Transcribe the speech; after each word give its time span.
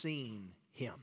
seen 0.00 0.50
him. 0.72 0.94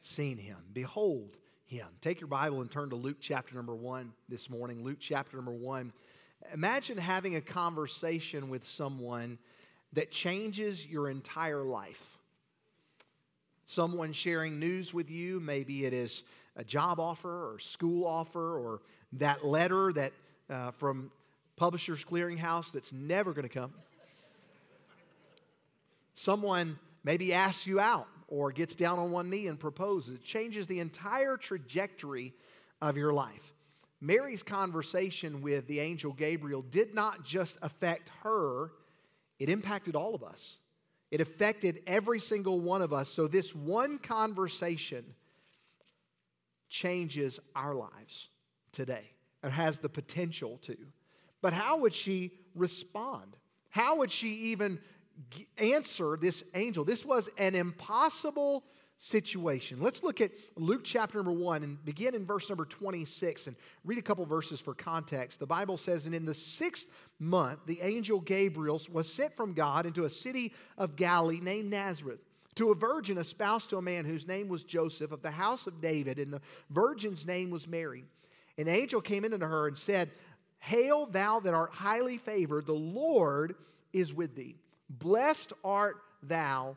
Seen 0.00 0.38
him. 0.38 0.56
Behold 0.72 1.36
him. 1.66 1.86
Take 2.00 2.20
your 2.20 2.28
Bible 2.28 2.60
and 2.60 2.70
turn 2.70 2.90
to 2.90 2.96
Luke 2.96 3.18
chapter 3.20 3.54
number 3.54 3.74
one 3.74 4.12
this 4.28 4.50
morning. 4.50 4.84
Luke 4.84 4.98
chapter 5.00 5.36
number 5.36 5.52
one. 5.52 5.92
Imagine 6.52 6.98
having 6.98 7.36
a 7.36 7.40
conversation 7.40 8.48
with 8.48 8.64
someone 8.64 9.38
that 9.92 10.10
changes 10.10 10.86
your 10.86 11.08
entire 11.08 11.62
life. 11.62 12.18
Someone 13.64 14.12
sharing 14.12 14.58
news 14.58 14.92
with 14.92 15.10
you, 15.10 15.38
maybe 15.38 15.84
it 15.84 15.92
is 15.92 16.24
a 16.56 16.64
job 16.64 16.98
offer 16.98 17.52
or 17.52 17.58
school 17.58 18.06
offer 18.06 18.58
or 18.58 18.82
that 19.12 19.44
letter 19.44 19.92
that 19.92 20.12
uh, 20.50 20.70
from 20.72 21.10
Publishers 21.56 22.04
Clearinghouse 22.04 22.72
that's 22.72 22.92
never 22.92 23.32
going 23.32 23.48
to 23.48 23.54
come. 23.54 23.72
Someone 26.14 26.78
maybe 27.04 27.32
asks 27.32 27.66
you 27.66 27.78
out 27.78 28.08
or 28.32 28.50
gets 28.50 28.74
down 28.74 28.98
on 28.98 29.10
one 29.10 29.28
knee 29.28 29.46
and 29.46 29.60
proposes. 29.60 30.14
It 30.14 30.24
changes 30.24 30.66
the 30.66 30.80
entire 30.80 31.36
trajectory 31.36 32.32
of 32.80 32.96
your 32.96 33.12
life. 33.12 33.52
Mary's 34.00 34.42
conversation 34.42 35.42
with 35.42 35.66
the 35.66 35.80
angel 35.80 36.14
Gabriel 36.14 36.62
did 36.62 36.94
not 36.94 37.26
just 37.26 37.58
affect 37.60 38.10
her, 38.22 38.70
it 39.38 39.50
impacted 39.50 39.94
all 39.94 40.14
of 40.14 40.24
us. 40.24 40.58
It 41.10 41.20
affected 41.20 41.82
every 41.86 42.18
single 42.18 42.58
one 42.58 42.80
of 42.80 42.94
us. 42.94 43.10
So, 43.10 43.28
this 43.28 43.54
one 43.54 43.98
conversation 43.98 45.04
changes 46.70 47.38
our 47.54 47.74
lives 47.74 48.30
today. 48.72 49.10
It 49.44 49.50
has 49.50 49.78
the 49.78 49.90
potential 49.90 50.58
to. 50.62 50.76
But 51.42 51.52
how 51.52 51.76
would 51.80 51.92
she 51.92 52.30
respond? 52.54 53.36
How 53.68 53.96
would 53.96 54.10
she 54.10 54.28
even 54.28 54.80
answer 55.58 56.16
this 56.20 56.44
angel? 56.54 56.84
This 56.84 57.04
was 57.04 57.28
an 57.38 57.54
impossible 57.54 58.64
situation. 58.96 59.80
Let's 59.80 60.04
look 60.04 60.20
at 60.20 60.30
Luke 60.56 60.82
chapter 60.84 61.18
number 61.18 61.32
1 61.32 61.64
and 61.64 61.84
begin 61.84 62.14
in 62.14 62.24
verse 62.24 62.48
number 62.48 62.64
26 62.64 63.48
and 63.48 63.56
read 63.84 63.98
a 63.98 64.02
couple 64.02 64.24
verses 64.24 64.60
for 64.60 64.74
context. 64.74 65.40
The 65.40 65.46
Bible 65.46 65.76
says, 65.76 66.06
And 66.06 66.14
in 66.14 66.24
the 66.24 66.34
sixth 66.34 66.88
month, 67.18 67.60
the 67.66 67.80
angel 67.80 68.20
Gabriel 68.20 68.80
was 68.92 69.12
sent 69.12 69.34
from 69.34 69.54
God 69.54 69.86
into 69.86 70.04
a 70.04 70.10
city 70.10 70.52
of 70.78 70.94
Galilee 70.94 71.40
named 71.40 71.70
Nazareth 71.70 72.20
to 72.54 72.70
a 72.70 72.74
virgin 72.74 73.18
espoused 73.18 73.70
to 73.70 73.78
a 73.78 73.82
man 73.82 74.04
whose 74.04 74.28
name 74.28 74.48
was 74.48 74.62
Joseph 74.62 75.10
of 75.10 75.22
the 75.22 75.30
house 75.30 75.66
of 75.66 75.80
David, 75.80 76.18
and 76.18 76.32
the 76.32 76.42
virgin's 76.70 77.26
name 77.26 77.50
was 77.50 77.66
Mary. 77.66 78.04
An 78.58 78.68
angel 78.68 79.00
came 79.00 79.24
in 79.24 79.32
unto 79.32 79.46
her 79.46 79.66
and 79.66 79.76
said, 79.76 80.10
Hail, 80.58 81.06
thou 81.06 81.40
that 81.40 81.54
art 81.54 81.72
highly 81.72 82.18
favored, 82.18 82.66
the 82.66 82.72
Lord 82.72 83.56
is 83.92 84.14
with 84.14 84.36
thee. 84.36 84.56
Blessed 84.98 85.52
art 85.64 85.96
thou 86.22 86.76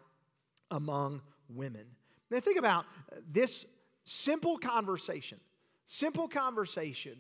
among 0.72 1.22
women. 1.50 1.86
Now, 2.32 2.40
think 2.40 2.58
about 2.58 2.86
this 3.32 3.66
simple 4.04 4.58
conversation, 4.58 5.40
simple 5.86 6.28
conversation 6.28 7.18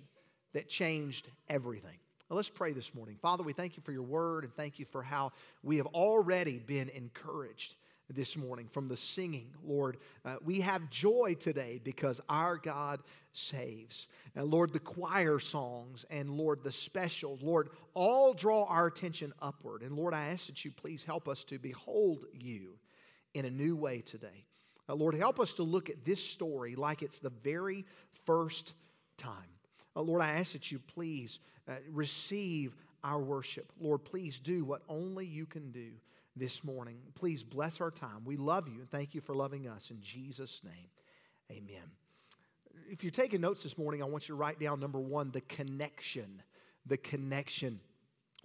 that 0.53 0.69
changed 0.69 1.29
everything. 1.49 1.97
Now, 2.29 2.37
let's 2.37 2.49
pray 2.49 2.73
this 2.73 2.95
morning. 2.95 3.17
Father, 3.21 3.43
we 3.43 3.53
thank 3.53 3.77
you 3.77 3.83
for 3.83 3.91
your 3.91 4.03
word 4.03 4.45
and 4.45 4.53
thank 4.53 4.79
you 4.79 4.85
for 4.85 5.03
how 5.03 5.31
we 5.63 5.77
have 5.77 5.85
already 5.87 6.59
been 6.59 6.89
encouraged 6.89 7.75
this 8.09 8.37
morning 8.37 8.67
from 8.67 8.87
the 8.87 8.97
singing. 8.97 9.47
Lord, 9.63 9.97
uh, 10.23 10.37
we 10.43 10.61
have 10.61 10.89
joy 10.89 11.35
today 11.39 11.79
because 11.83 12.21
our 12.29 12.57
God 12.57 13.01
saves. 13.35 14.07
And 14.35 14.45
Lord, 14.45 14.73
the 14.73 14.79
choir 14.79 15.39
songs 15.39 16.05
and 16.09 16.29
Lord, 16.29 16.63
the 16.63 16.71
specials, 16.71 17.41
Lord, 17.41 17.69
all 17.93 18.33
draw 18.33 18.65
our 18.65 18.87
attention 18.87 19.33
upward. 19.41 19.81
And 19.81 19.95
Lord, 19.95 20.13
I 20.13 20.29
ask 20.29 20.47
that 20.47 20.63
you 20.65 20.71
please 20.71 21.03
help 21.03 21.27
us 21.27 21.43
to 21.45 21.59
behold 21.59 22.25
you 22.33 22.77
in 23.33 23.45
a 23.45 23.49
new 23.49 23.75
way 23.75 24.01
today. 24.01 24.45
Uh, 24.87 24.95
Lord, 24.95 25.15
help 25.15 25.39
us 25.39 25.55
to 25.55 25.63
look 25.63 25.89
at 25.89 26.05
this 26.05 26.23
story 26.23 26.75
like 26.75 27.01
it's 27.01 27.19
the 27.19 27.31
very 27.43 27.85
first 28.25 28.73
time. 29.17 29.33
Uh, 29.95 30.01
Lord, 30.01 30.21
I 30.21 30.31
ask 30.31 30.53
that 30.53 30.71
you 30.71 30.79
please 30.79 31.39
uh, 31.67 31.73
receive 31.91 32.75
our 33.03 33.19
worship. 33.19 33.71
Lord, 33.79 34.03
please 34.03 34.39
do 34.39 34.63
what 34.65 34.81
only 34.89 35.25
you 35.25 35.45
can 35.45 35.71
do 35.71 35.91
this 36.35 36.63
morning. 36.63 36.97
Please 37.15 37.43
bless 37.43 37.79
our 37.81 37.91
time. 37.91 38.23
We 38.25 38.37
love 38.37 38.67
you 38.67 38.79
and 38.79 38.89
thank 38.89 39.15
you 39.15 39.21
for 39.21 39.35
loving 39.35 39.67
us. 39.67 39.91
In 39.91 40.01
Jesus' 40.01 40.61
name, 40.63 40.89
amen. 41.51 42.04
If 42.89 43.03
you're 43.03 43.11
taking 43.11 43.41
notes 43.41 43.63
this 43.63 43.77
morning, 43.77 44.01
I 44.01 44.05
want 44.05 44.27
you 44.27 44.35
to 44.35 44.39
write 44.39 44.59
down 44.59 44.79
number 44.79 44.99
one 44.99 45.31
the 45.31 45.41
connection. 45.41 46.41
The 46.85 46.97
connection. 46.97 47.79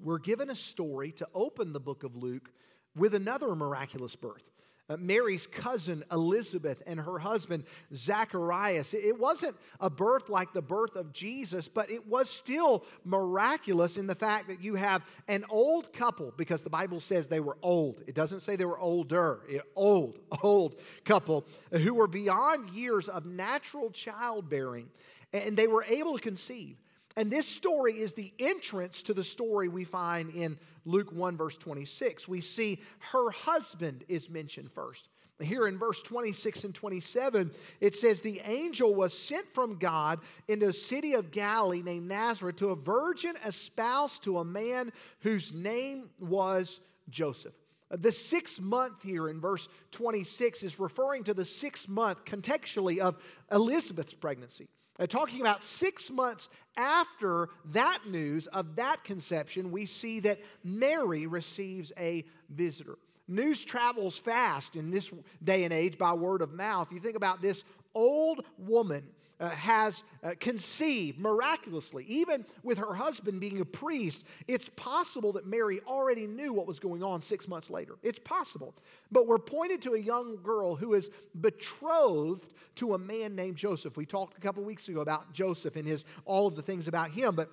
We're 0.03 0.19
given 0.19 0.51
a 0.51 0.55
story 0.55 1.12
to 1.12 1.28
open 1.34 1.73
the 1.73 1.81
book 1.81 2.05
of 2.05 2.17
Luke 2.17 2.51
with 2.97 3.15
another 3.15 3.55
miraculous 3.55 4.17
birth 4.17 4.51
Uh, 4.91 4.97
Mary's 4.99 5.47
cousin 5.47 6.03
Elizabeth 6.11 6.83
and 6.84 6.99
her 6.99 7.17
husband 7.17 7.62
Zacharias. 7.95 8.93
It 8.93 9.17
wasn't 9.17 9.56
a 9.78 9.89
birth 9.89 10.28
like 10.28 10.53
the 10.53 10.61
birth 10.61 10.97
of 10.97 11.12
Jesus, 11.12 11.69
but 11.69 11.89
it 11.91 12.05
was 12.09 12.28
still 12.28 12.84
miraculous 13.05 13.97
in 13.97 14.09
the 14.09 14.17
fact 14.17 14.49
that 14.49 14.61
you 14.61 14.75
have 14.75 15.03
an 15.28 15.45
old 15.49 15.93
couple, 15.93 16.34
because 16.37 16.62
the 16.62 16.71
Bible 16.71 16.99
says 16.99 17.28
they 17.28 17.39
were 17.39 17.56
old. 17.62 18.03
It 18.09 18.17
doesn't 18.17 18.41
say 18.41 18.56
they 18.56 18.65
were 18.65 18.81
older, 18.81 19.43
old, 19.77 20.19
old 20.43 20.75
couple 21.05 21.47
who 21.71 21.95
were 21.95 22.09
beyond 22.09 22.71
years 22.71 23.09
of 23.09 23.25
natural 23.25 23.91
childbearing, 23.91 24.89
and 25.33 25.57
they 25.57 25.69
were 25.69 25.84
able 25.84 26.19
to 26.19 26.22
conceive. 26.22 26.77
And 27.16 27.31
this 27.31 27.47
story 27.47 27.94
is 27.94 28.12
the 28.12 28.32
entrance 28.38 29.03
to 29.04 29.15
the 29.15 29.25
story 29.25 29.69
we 29.69 29.84
find 29.84 30.31
in 30.31 30.59
Luke 30.84 31.12
1, 31.12 31.37
verse 31.37 31.56
26. 31.56 32.28
We 32.28 32.41
see 32.41 32.81
her 32.98 33.31
husband 33.31 34.04
is 34.09 34.31
mentioned 34.31 34.71
first. 34.72 35.09
Here 35.41 35.66
in 35.66 35.78
verse 35.78 36.03
26 36.03 36.65
and 36.65 36.75
27, 36.75 37.50
it 37.81 37.94
says, 37.97 38.21
The 38.21 38.43
angel 38.44 38.94
was 38.94 39.16
sent 39.16 39.53
from 39.54 39.78
God 39.78 40.21
into 40.48 40.69
a 40.69 40.72
city 40.72 41.15
of 41.15 41.31
Galilee 41.31 41.82
named 41.82 42.09
Nazareth 42.09 42.56
to 42.56 42.71
a 42.71 42.76
virgin 42.76 43.34
espoused 43.47 44.22
to 44.25 44.38
a 44.38 44.44
man 44.44 44.92
whose 45.21 45.54
name 45.54 46.10
was 46.19 46.81
Joseph. 47.09 47.54
The 47.91 48.12
sixth 48.12 48.60
month 48.60 49.03
here 49.03 49.28
in 49.28 49.41
verse 49.41 49.69
26 49.92 50.62
is 50.62 50.78
referring 50.78 51.25
to 51.25 51.34
the 51.34 51.44
sixth 51.44 51.88
month 51.88 52.25
contextually 52.25 52.98
of 52.98 53.16
Elizabeth's 53.50 54.15
pregnancy. 54.15 54.69
Uh, 55.00 55.06
talking 55.06 55.41
about 55.41 55.65
six 55.65 56.11
months 56.11 56.50
after 56.77 57.49
that 57.72 58.00
news 58.06 58.47
of 58.49 58.77
that 58.77 59.03
conception, 59.03 59.72
we 59.72 59.87
see 59.87 60.21
that 60.21 60.38
Mary 60.62 61.27
receives 61.27 61.91
a 61.99 62.22
visitor. 62.50 62.99
News 63.27 63.65
travels 63.65 64.19
fast 64.19 64.77
in 64.77 64.91
this 64.91 65.10
day 65.43 65.65
and 65.65 65.72
age 65.72 65.97
by 65.97 66.12
word 66.12 66.43
of 66.43 66.53
mouth. 66.53 66.93
You 66.93 67.00
think 67.00 67.16
about 67.16 67.41
this 67.41 67.65
old 67.94 68.44
woman 68.59 69.05
uh, 69.41 69.49
has 69.49 70.05
uh, 70.23 70.33
conceived 70.39 71.19
miraculously, 71.19 72.05
even 72.06 72.45
with 72.62 72.78
her 72.78 72.95
husband 72.95 73.41
being 73.41 73.61
a 73.61 73.65
priest, 73.65 74.25
it's 74.47 74.69
possible 74.77 75.33
that 75.33 75.47
Mary 75.47 75.81
already 75.87 76.27
knew 76.27 76.53
what 76.53 76.67
was 76.67 76.78
going 76.78 77.03
on 77.03 77.21
six 77.21 77.49
months 77.49 77.71
later. 77.71 77.97
It's 78.03 78.19
possible. 78.19 78.75
But 79.11 79.27
we're 79.27 79.39
pointed 79.39 79.81
to 79.83 79.95
a 79.95 79.99
young 79.99 80.37
girl 80.43 80.77
who 80.77 80.95
is 80.95 81.11
betrothed 81.41 82.51
to 82.77 82.95
a 82.95 82.99
man 82.99 83.34
named 83.34 83.56
Joseph. 83.56 83.97
We 83.97 84.06
talked 84.06 84.37
a 84.37 84.41
couple 84.41 84.62
weeks 84.62 84.89
ago 84.89 85.01
about 85.01 85.33
Joseph 85.33 85.77
and 85.77 85.87
his 85.87 86.05
all 86.25 86.47
of 86.47 86.55
the 86.55 86.62
things 86.62 86.87
about 86.87 87.11
him, 87.11 87.34
but 87.34 87.51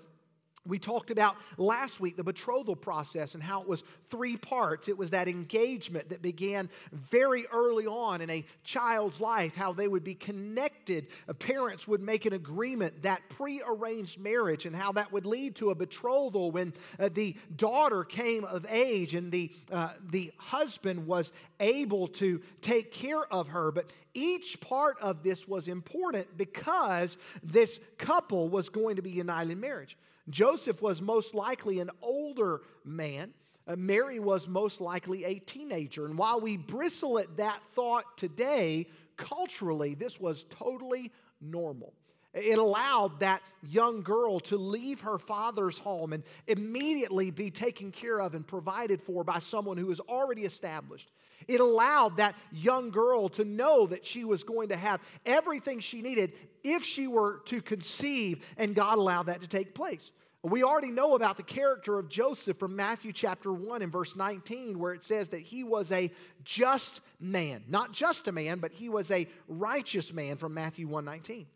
we 0.68 0.80
talked 0.80 1.12
about 1.12 1.36
last 1.58 2.00
week 2.00 2.16
the 2.18 2.24
betrothal 2.24 2.76
process 2.76 3.34
and 3.34 3.44
how 3.44 3.62
it 3.62 3.68
was 3.68 3.84
three 4.10 4.36
parts. 4.36 4.88
It 4.88 4.98
was 4.98 5.12
that 5.12 5.28
engagement 5.28 6.10
that 6.10 6.22
began 6.22 6.70
very 6.92 7.46
early 7.48 7.86
on 7.86 8.22
in 8.22 8.30
a 8.30 8.46
child's 8.64 9.20
life, 9.20 9.56
how 9.56 9.74
they 9.74 9.88
would 9.88 10.04
be 10.04 10.16
connected. 10.16 11.08
Parents 11.40 11.88
would 11.88 12.02
make 12.02 12.26
an 12.26 12.34
agreement, 12.34 13.04
that 13.04 13.22
prearranged 13.30 14.20
marriage, 14.20 14.66
and 14.66 14.76
how 14.76 14.92
that 14.94 15.12
would 15.12 15.26
lead 15.26 15.56
to 15.56 15.72
a 15.72 15.76
betrothal 15.76 16.52
when 16.52 16.74
uh, 17.00 17.10
the 17.14 17.36
daughter 17.56 18.04
came 18.04 18.44
of 18.44 18.66
age 18.70 19.16
and 19.16 19.32
the, 19.32 19.52
uh, 19.72 19.90
the 20.12 20.32
husband 20.38 21.06
was 21.08 21.32
able 21.60 22.08
to 22.08 22.42
take 22.62 22.92
care 22.92 23.26
of 23.34 23.50
her. 23.50 23.72
But 23.72 23.90
each 24.14 24.60
part 24.60 24.98
of 25.02 25.24
this 25.24 25.48
was 25.48 25.68
important 25.68 26.38
because 26.38 27.18
this 27.44 27.80
couple 27.98 28.50
was 28.50 28.70
going 28.70 28.96
to 28.96 29.02
be 29.02 29.12
united 29.12 29.52
in 29.52 29.60
marriage. 29.60 29.96
Joseph 30.30 30.82
was 30.82 31.02
most 31.02 31.34
likely 31.34 31.80
an 31.80 31.90
older 32.02 32.62
man. 32.84 33.34
Uh, 33.68 33.76
Mary 33.76 34.20
was 34.20 34.48
most 34.48 34.80
likely 34.82 35.26
a 35.26 35.40
teenager. 35.40 36.06
And 36.06 36.18
while 36.18 36.40
we 36.40 36.58
bristle 36.58 37.20
at 37.20 37.38
that 37.38 37.60
thought 37.74 38.18
today, 38.18 38.88
culturally, 39.18 39.94
this 39.94 40.20
was 40.20 40.46
totally 40.50 41.12
normal. 41.42 41.94
It 42.34 42.60
allowed 42.60 43.20
that 43.22 43.42
young 43.64 44.04
girl 44.04 44.40
to 44.42 44.58
leave 44.58 45.02
her 45.02 45.18
father's 45.18 45.80
home 45.80 46.14
and 46.14 46.24
immediately 46.46 47.32
be 47.32 47.50
taken 47.50 47.92
care 47.92 48.22
of 48.22 48.36
and 48.36 48.46
provided 48.46 49.02
for 49.02 49.24
by 49.24 49.40
someone 49.40 49.78
who 49.78 49.88
was 49.88 50.00
already 50.02 50.44
established. 50.44 51.12
It 51.48 51.62
allowed 51.62 52.18
that 52.18 52.36
young 52.52 52.90
girl 52.90 53.30
to 53.30 53.46
know 53.46 53.88
that 53.88 54.06
she 54.06 54.24
was 54.24 54.44
going 54.44 54.70
to 54.70 54.76
have 54.76 55.02
everything 55.26 55.80
she 55.80 56.02
needed 56.02 56.34
if 56.64 56.84
she 56.84 57.08
were 57.08 57.42
to 57.46 57.62
conceive, 57.62 58.44
and 58.58 58.76
God 58.76 58.98
allowed 58.98 59.28
that 59.28 59.42
to 59.42 59.48
take 59.48 59.74
place. 59.74 60.12
We 60.44 60.64
already 60.64 60.92
know 60.92 61.16
about 61.16 61.38
the 61.38 61.44
character 61.44 61.98
of 61.98 62.10
Joseph 62.10 62.58
from 62.58 62.76
Matthew 62.76 63.12
chapter 63.12 63.52
1 63.52 63.82
and 63.82 63.92
verse 63.92 64.16
19, 64.16 64.80
where 64.80 64.94
it 64.94 65.04
says 65.04 65.30
that 65.30 65.42
he 65.42 65.64
was 65.64 65.92
a 65.92 66.12
just 66.44 67.02
man. 67.20 67.64
Not 67.68 67.92
just 67.92 68.28
a 68.28 68.32
man, 68.32 68.60
but 68.60 68.72
he 68.72 68.88
was 68.88 69.12
a 69.12 69.28
righteous 69.48 70.14
man 70.14 70.38
from 70.38 70.54
Matthew 70.54 70.88
1 70.88 71.04
19. 71.04 71.48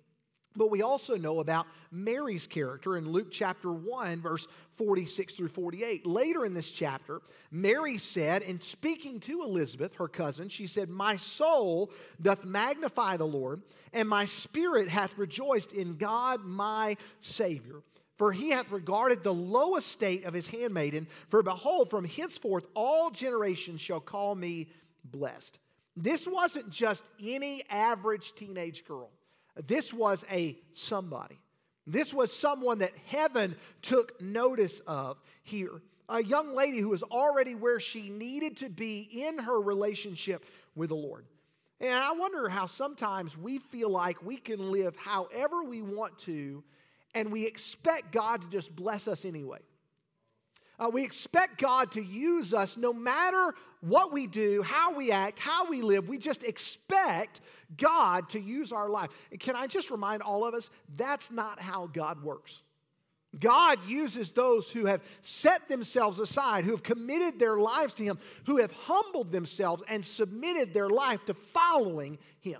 But 0.55 0.69
we 0.69 0.81
also 0.81 1.15
know 1.15 1.39
about 1.39 1.65
Mary's 1.91 2.45
character 2.45 2.97
in 2.97 3.09
Luke 3.09 3.29
chapter 3.31 3.71
1, 3.71 4.21
verse 4.21 4.47
46 4.73 5.35
through 5.35 5.47
48. 5.47 6.05
Later 6.05 6.45
in 6.45 6.53
this 6.53 6.71
chapter, 6.71 7.21
Mary 7.51 7.97
said, 7.97 8.41
in 8.41 8.59
speaking 8.59 9.19
to 9.21 9.43
Elizabeth, 9.43 9.95
her 9.95 10.09
cousin, 10.09 10.49
she 10.49 10.67
said, 10.67 10.89
My 10.89 11.15
soul 11.15 11.91
doth 12.21 12.43
magnify 12.43 13.17
the 13.17 13.25
Lord, 13.25 13.61
and 13.93 14.09
my 14.09 14.25
spirit 14.25 14.89
hath 14.89 15.17
rejoiced 15.17 15.71
in 15.71 15.95
God 15.95 16.43
my 16.43 16.97
Savior. 17.21 17.81
For 18.17 18.31
he 18.31 18.49
hath 18.49 18.71
regarded 18.71 19.23
the 19.23 19.33
low 19.33 19.77
estate 19.77 20.25
of 20.25 20.33
his 20.33 20.47
handmaiden. 20.47 21.07
For 21.29 21.41
behold, 21.41 21.89
from 21.89 22.05
henceforth 22.05 22.65
all 22.75 23.09
generations 23.09 23.81
shall 23.81 23.99
call 23.99 24.35
me 24.35 24.67
blessed. 25.05 25.59
This 25.97 26.27
wasn't 26.27 26.69
just 26.69 27.03
any 27.21 27.63
average 27.69 28.33
teenage 28.33 28.85
girl. 28.85 29.09
This 29.67 29.93
was 29.93 30.25
a 30.31 30.57
somebody. 30.71 31.39
This 31.87 32.13
was 32.13 32.31
someone 32.31 32.79
that 32.79 32.93
heaven 33.07 33.55
took 33.81 34.21
notice 34.21 34.81
of 34.87 35.17
here. 35.43 35.81
A 36.09 36.23
young 36.23 36.53
lady 36.53 36.79
who 36.79 36.89
was 36.89 37.03
already 37.03 37.55
where 37.55 37.79
she 37.79 38.09
needed 38.09 38.57
to 38.57 38.69
be 38.69 38.99
in 39.25 39.39
her 39.39 39.59
relationship 39.59 40.45
with 40.75 40.89
the 40.89 40.95
Lord. 40.95 41.25
And 41.79 41.93
I 41.93 42.11
wonder 42.11 42.47
how 42.47 42.67
sometimes 42.67 43.37
we 43.37 43.57
feel 43.57 43.89
like 43.89 44.23
we 44.23 44.37
can 44.37 44.71
live 44.71 44.95
however 44.95 45.63
we 45.63 45.81
want 45.81 46.17
to, 46.19 46.63
and 47.15 47.31
we 47.31 47.45
expect 47.45 48.11
God 48.11 48.43
to 48.43 48.49
just 48.49 48.75
bless 48.75 49.07
us 49.07 49.25
anyway. 49.25 49.59
Uh, 50.81 50.89
we 50.89 51.03
expect 51.03 51.59
God 51.59 51.91
to 51.91 52.01
use 52.01 52.55
us 52.55 52.75
no 52.75 52.91
matter 52.91 53.53
what 53.81 54.11
we 54.11 54.25
do, 54.25 54.63
how 54.63 54.95
we 54.95 55.11
act, 55.11 55.37
how 55.37 55.69
we 55.69 55.83
live. 55.83 56.09
We 56.09 56.17
just 56.17 56.43
expect 56.43 57.41
God 57.77 58.27
to 58.29 58.39
use 58.39 58.71
our 58.71 58.89
life. 58.89 59.11
And 59.29 59.39
can 59.39 59.55
I 59.55 59.67
just 59.67 59.91
remind 59.91 60.23
all 60.23 60.43
of 60.43 60.55
us 60.55 60.71
that's 60.95 61.29
not 61.29 61.59
how 61.59 61.85
God 61.85 62.23
works. 62.23 62.63
God 63.39 63.77
uses 63.87 64.31
those 64.31 64.71
who 64.71 64.87
have 64.87 65.01
set 65.21 65.69
themselves 65.69 66.17
aside, 66.17 66.65
who 66.65 66.71
have 66.71 66.83
committed 66.83 67.39
their 67.39 67.57
lives 67.57 67.93
to 67.95 68.03
Him, 68.03 68.17
who 68.45 68.57
have 68.57 68.71
humbled 68.71 69.31
themselves 69.31 69.83
and 69.87 70.03
submitted 70.03 70.73
their 70.73 70.89
life 70.89 71.23
to 71.25 71.35
following 71.35 72.17
Him. 72.39 72.59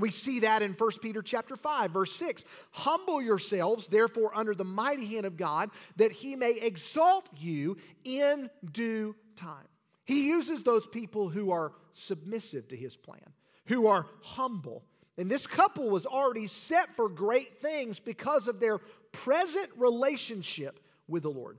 We 0.00 0.10
see 0.10 0.40
that 0.40 0.62
in 0.62 0.72
1 0.72 0.90
Peter 1.00 1.22
chapter 1.22 1.56
5 1.56 1.90
verse 1.90 2.12
6. 2.12 2.44
Humble 2.70 3.22
yourselves 3.22 3.86
therefore 3.86 4.36
under 4.36 4.54
the 4.54 4.64
mighty 4.64 5.06
hand 5.06 5.26
of 5.26 5.36
God 5.36 5.70
that 5.96 6.12
he 6.12 6.36
may 6.36 6.52
exalt 6.52 7.28
you 7.36 7.76
in 8.04 8.50
due 8.72 9.14
time. 9.36 9.66
He 10.04 10.28
uses 10.28 10.62
those 10.62 10.86
people 10.86 11.28
who 11.28 11.50
are 11.50 11.72
submissive 11.92 12.68
to 12.68 12.76
his 12.76 12.96
plan, 12.96 13.32
who 13.66 13.86
are 13.86 14.06
humble. 14.22 14.84
And 15.18 15.30
this 15.30 15.46
couple 15.46 15.88
was 15.88 16.06
already 16.06 16.46
set 16.46 16.94
for 16.94 17.08
great 17.08 17.60
things 17.60 17.98
because 17.98 18.48
of 18.48 18.60
their 18.60 18.78
present 19.12 19.68
relationship 19.76 20.78
with 21.08 21.22
the 21.22 21.30
Lord. 21.30 21.58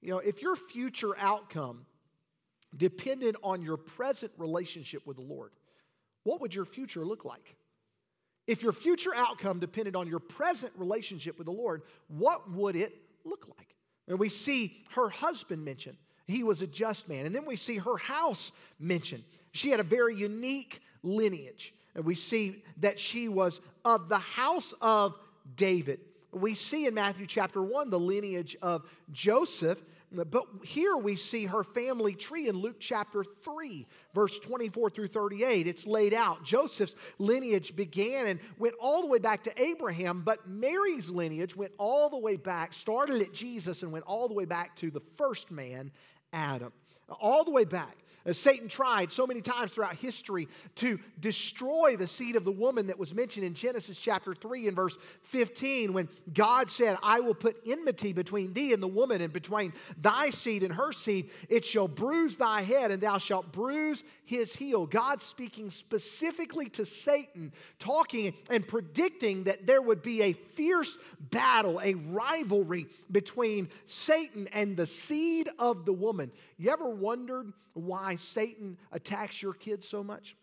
You 0.00 0.10
know, 0.10 0.18
if 0.18 0.42
your 0.42 0.56
future 0.56 1.16
outcome 1.18 1.86
depended 2.76 3.36
on 3.42 3.62
your 3.62 3.76
present 3.76 4.32
relationship 4.36 5.06
with 5.06 5.16
the 5.16 5.22
Lord, 5.22 5.52
what 6.24 6.40
would 6.40 6.54
your 6.54 6.64
future 6.64 7.04
look 7.04 7.24
like? 7.24 7.54
If 8.46 8.62
your 8.62 8.72
future 8.72 9.14
outcome 9.14 9.58
depended 9.58 9.96
on 9.96 10.06
your 10.06 10.20
present 10.20 10.72
relationship 10.76 11.38
with 11.38 11.46
the 11.46 11.52
Lord, 11.52 11.82
what 12.08 12.50
would 12.50 12.76
it 12.76 12.96
look 13.24 13.46
like? 13.56 13.74
And 14.08 14.18
we 14.18 14.28
see 14.28 14.82
her 14.92 15.08
husband 15.08 15.64
mentioned. 15.64 15.96
He 16.26 16.42
was 16.42 16.62
a 16.62 16.66
just 16.66 17.08
man. 17.08 17.26
And 17.26 17.34
then 17.34 17.44
we 17.44 17.56
see 17.56 17.76
her 17.76 17.96
house 17.96 18.52
mentioned. 18.78 19.24
She 19.52 19.70
had 19.70 19.80
a 19.80 19.84
very 19.84 20.14
unique 20.14 20.80
lineage. 21.02 21.74
And 21.94 22.04
we 22.04 22.14
see 22.14 22.62
that 22.78 22.98
she 22.98 23.28
was 23.28 23.60
of 23.84 24.08
the 24.08 24.18
house 24.18 24.74
of 24.80 25.18
David. 25.54 26.00
We 26.32 26.54
see 26.54 26.86
in 26.86 26.94
Matthew 26.94 27.26
chapter 27.26 27.62
1 27.62 27.90
the 27.90 27.98
lineage 27.98 28.56
of 28.60 28.82
Joseph 29.12 29.82
but 30.12 30.44
here 30.62 30.96
we 30.96 31.16
see 31.16 31.46
her 31.46 31.64
family 31.64 32.14
tree 32.14 32.48
in 32.48 32.56
Luke 32.56 32.76
chapter 32.78 33.24
3, 33.24 33.86
verse 34.14 34.38
24 34.38 34.90
through 34.90 35.08
38. 35.08 35.66
It's 35.66 35.86
laid 35.86 36.14
out. 36.14 36.44
Joseph's 36.44 36.94
lineage 37.18 37.74
began 37.74 38.26
and 38.28 38.40
went 38.58 38.74
all 38.80 39.02
the 39.02 39.08
way 39.08 39.18
back 39.18 39.42
to 39.44 39.62
Abraham, 39.62 40.22
but 40.22 40.48
Mary's 40.48 41.10
lineage 41.10 41.56
went 41.56 41.72
all 41.76 42.08
the 42.08 42.18
way 42.18 42.36
back, 42.36 42.72
started 42.72 43.20
at 43.20 43.32
Jesus, 43.32 43.82
and 43.82 43.90
went 43.90 44.04
all 44.04 44.28
the 44.28 44.34
way 44.34 44.44
back 44.44 44.76
to 44.76 44.90
the 44.90 45.02
first 45.16 45.50
man, 45.50 45.90
Adam. 46.32 46.72
All 47.20 47.44
the 47.44 47.50
way 47.52 47.64
back. 47.64 47.98
Satan 48.32 48.68
tried 48.68 49.12
so 49.12 49.26
many 49.26 49.40
times 49.40 49.70
throughout 49.70 49.94
history 49.94 50.48
to 50.76 50.98
destroy 51.20 51.96
the 51.96 52.06
seed 52.06 52.36
of 52.36 52.44
the 52.44 52.52
woman 52.52 52.88
that 52.88 52.98
was 52.98 53.14
mentioned 53.14 53.46
in 53.46 53.54
Genesis 53.54 54.00
chapter 54.00 54.34
3 54.34 54.68
and 54.68 54.76
verse 54.76 54.96
15, 55.22 55.92
when 55.92 56.08
God 56.32 56.70
said, 56.70 56.96
I 57.02 57.20
will 57.20 57.34
put 57.34 57.60
enmity 57.66 58.12
between 58.12 58.52
thee 58.52 58.72
and 58.72 58.82
the 58.82 58.88
woman, 58.88 59.20
and 59.20 59.32
between 59.32 59.72
thy 60.00 60.30
seed 60.30 60.62
and 60.62 60.72
her 60.74 60.92
seed. 60.92 61.30
It 61.48 61.64
shall 61.64 61.88
bruise 61.88 62.36
thy 62.36 62.62
head, 62.62 62.90
and 62.90 63.00
thou 63.00 63.18
shalt 63.18 63.52
bruise 63.52 64.02
his 64.24 64.56
heel. 64.56 64.86
God 64.86 65.22
speaking 65.22 65.70
specifically 65.70 66.68
to 66.70 66.84
Satan, 66.84 67.52
talking 67.78 68.34
and 68.50 68.66
predicting 68.66 69.44
that 69.44 69.66
there 69.66 69.82
would 69.82 70.02
be 70.02 70.22
a 70.22 70.32
fierce 70.32 70.98
battle, 71.30 71.80
a 71.82 71.94
rivalry 71.94 72.86
between 73.10 73.68
Satan 73.84 74.48
and 74.52 74.76
the 74.76 74.86
seed 74.86 75.48
of 75.58 75.84
the 75.84 75.92
woman. 75.92 76.32
You 76.58 76.70
ever 76.70 76.88
wondered 76.88 77.52
why 77.76 78.16
Satan 78.16 78.78
attacks 78.92 79.42
your 79.42 79.52
kids 79.52 79.88
so 79.88 80.02
much? 80.02 80.36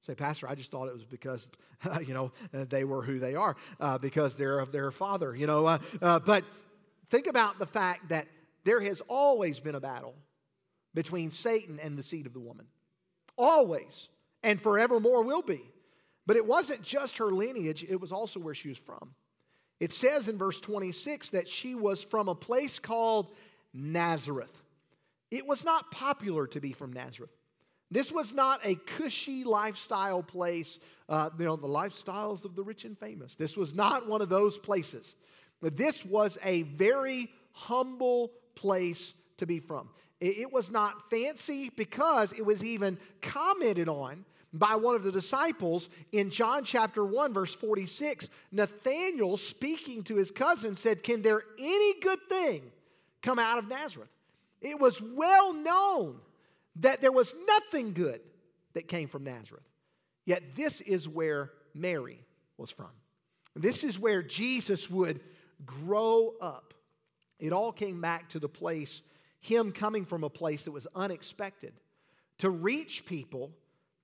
Say, 0.00 0.14
Pastor, 0.14 0.48
I 0.48 0.54
just 0.54 0.70
thought 0.70 0.88
it 0.88 0.94
was 0.94 1.04
because, 1.04 1.50
you 2.06 2.14
know, 2.14 2.32
they 2.52 2.84
were 2.84 3.02
who 3.02 3.18
they 3.18 3.34
are, 3.34 3.56
uh, 3.80 3.98
because 3.98 4.36
they're 4.36 4.58
of 4.58 4.72
their 4.72 4.90
father, 4.90 5.34
you 5.34 5.46
know. 5.46 5.66
Uh, 5.66 5.78
uh, 6.00 6.18
but 6.18 6.44
think 7.10 7.26
about 7.26 7.58
the 7.58 7.66
fact 7.66 8.08
that 8.08 8.26
there 8.64 8.80
has 8.80 9.00
always 9.08 9.60
been 9.60 9.74
a 9.74 9.80
battle 9.80 10.14
between 10.94 11.30
Satan 11.30 11.78
and 11.82 11.96
the 11.96 12.02
seed 12.02 12.26
of 12.26 12.32
the 12.32 12.40
woman. 12.40 12.66
Always, 13.36 14.08
and 14.42 14.60
forevermore 14.60 15.22
will 15.22 15.42
be. 15.42 15.62
But 16.26 16.36
it 16.36 16.46
wasn't 16.46 16.82
just 16.82 17.18
her 17.18 17.30
lineage, 17.30 17.84
it 17.88 18.00
was 18.00 18.12
also 18.12 18.40
where 18.40 18.54
she 18.54 18.68
was 18.68 18.78
from. 18.78 19.14
It 19.80 19.92
says 19.92 20.28
in 20.28 20.38
verse 20.38 20.60
26 20.60 21.30
that 21.30 21.48
she 21.48 21.74
was 21.74 22.02
from 22.02 22.28
a 22.28 22.34
place 22.34 22.78
called 22.78 23.32
Nazareth. 23.72 24.62
It 25.30 25.46
was 25.46 25.64
not 25.64 25.90
popular 25.90 26.46
to 26.48 26.60
be 26.60 26.72
from 26.72 26.92
Nazareth. 26.92 27.30
This 27.90 28.12
was 28.12 28.34
not 28.34 28.60
a 28.64 28.74
cushy 28.74 29.44
lifestyle 29.44 30.22
place, 30.22 30.78
uh, 31.08 31.30
you 31.38 31.44
know, 31.44 31.56
the 31.56 31.68
lifestyles 31.68 32.44
of 32.44 32.54
the 32.54 32.62
rich 32.62 32.84
and 32.84 32.98
famous. 32.98 33.34
This 33.34 33.56
was 33.56 33.74
not 33.74 34.06
one 34.06 34.20
of 34.20 34.28
those 34.28 34.58
places. 34.58 35.16
But 35.60 35.76
this 35.76 36.04
was 36.04 36.38
a 36.44 36.62
very 36.62 37.30
humble 37.52 38.30
place 38.54 39.14
to 39.38 39.46
be 39.46 39.58
from. 39.58 39.88
It 40.20 40.52
was 40.52 40.70
not 40.70 41.10
fancy 41.10 41.70
because 41.70 42.32
it 42.32 42.44
was 42.44 42.64
even 42.64 42.98
commented 43.22 43.88
on 43.88 44.24
by 44.52 44.74
one 44.74 44.96
of 44.96 45.04
the 45.04 45.12
disciples 45.12 45.88
in 46.10 46.30
John 46.30 46.64
chapter 46.64 47.04
1, 47.04 47.32
verse 47.32 47.54
46. 47.54 48.28
Nathanael, 48.50 49.36
speaking 49.36 50.02
to 50.04 50.16
his 50.16 50.30
cousin, 50.30 50.74
said, 50.74 51.02
Can 51.02 51.22
there 51.22 51.42
any 51.58 52.00
good 52.00 52.18
thing 52.28 52.62
come 53.22 53.38
out 53.38 53.58
of 53.58 53.68
Nazareth? 53.68 54.08
It 54.60 54.78
was 54.78 55.00
well 55.00 55.52
known 55.52 56.20
that 56.76 57.00
there 57.00 57.12
was 57.12 57.34
nothing 57.46 57.92
good 57.92 58.20
that 58.74 58.88
came 58.88 59.08
from 59.08 59.24
Nazareth. 59.24 59.68
Yet 60.24 60.54
this 60.54 60.80
is 60.80 61.08
where 61.08 61.52
Mary 61.74 62.20
was 62.56 62.70
from. 62.70 62.90
This 63.54 63.82
is 63.82 63.98
where 63.98 64.22
Jesus 64.22 64.90
would 64.90 65.20
grow 65.64 66.34
up. 66.40 66.74
It 67.38 67.52
all 67.52 67.72
came 67.72 68.00
back 68.00 68.28
to 68.30 68.38
the 68.38 68.48
place, 68.48 69.02
him 69.40 69.72
coming 69.72 70.04
from 70.04 70.24
a 70.24 70.30
place 70.30 70.64
that 70.64 70.72
was 70.72 70.86
unexpected 70.94 71.72
to 72.38 72.50
reach 72.50 73.06
people 73.06 73.52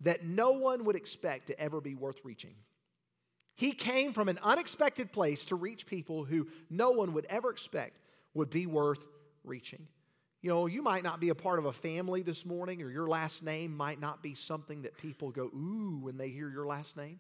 that 0.01 0.25
no 0.25 0.53
one 0.53 0.85
would 0.85 0.97
expect 0.97 1.49
to 1.49 1.61
ever 1.61 1.81
be 1.81 1.95
worth 1.95 2.21
reaching. 2.25 2.55
He 3.57 3.73
came 3.73 4.13
from 4.13 4.29
an 4.29 4.39
unexpected 4.43 5.13
place 5.13 5.45
to 5.47 5.55
reach 5.55 5.87
people 5.87 6.25
who 6.25 6.49
no 6.69 6.91
one 6.91 7.13
would 7.13 7.27
ever 7.27 7.51
expect 7.51 8.01
would 8.35 8.51
be 8.51 8.67
worth 8.67 9.07
reaching. 9.45 9.87
You 10.45 10.51
know, 10.51 10.67
you 10.67 10.83
might 10.83 11.03
not 11.03 11.21
be 11.21 11.31
a 11.31 11.35
part 11.35 11.59
of 11.59 11.65
a 11.65 11.73
family 11.73 12.21
this 12.21 12.45
morning, 12.45 12.83
or 12.83 12.91
your 12.91 13.09
last 13.09 13.43
name 13.43 13.75
might 13.75 13.99
not 13.99 14.23
be 14.23 14.35
something 14.35 14.83
that 14.83 14.95
people 14.99 15.31
go, 15.31 15.45
ooh, 15.45 16.01
when 16.03 16.19
they 16.19 16.29
hear 16.29 16.51
your 16.51 16.67
last 16.67 16.99
name. 16.99 17.19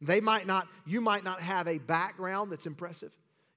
They 0.00 0.20
might 0.20 0.48
not, 0.48 0.66
you 0.84 1.00
might 1.00 1.22
not 1.22 1.40
have 1.40 1.68
a 1.68 1.78
background 1.78 2.50
that's 2.50 2.66
impressive. 2.66 3.12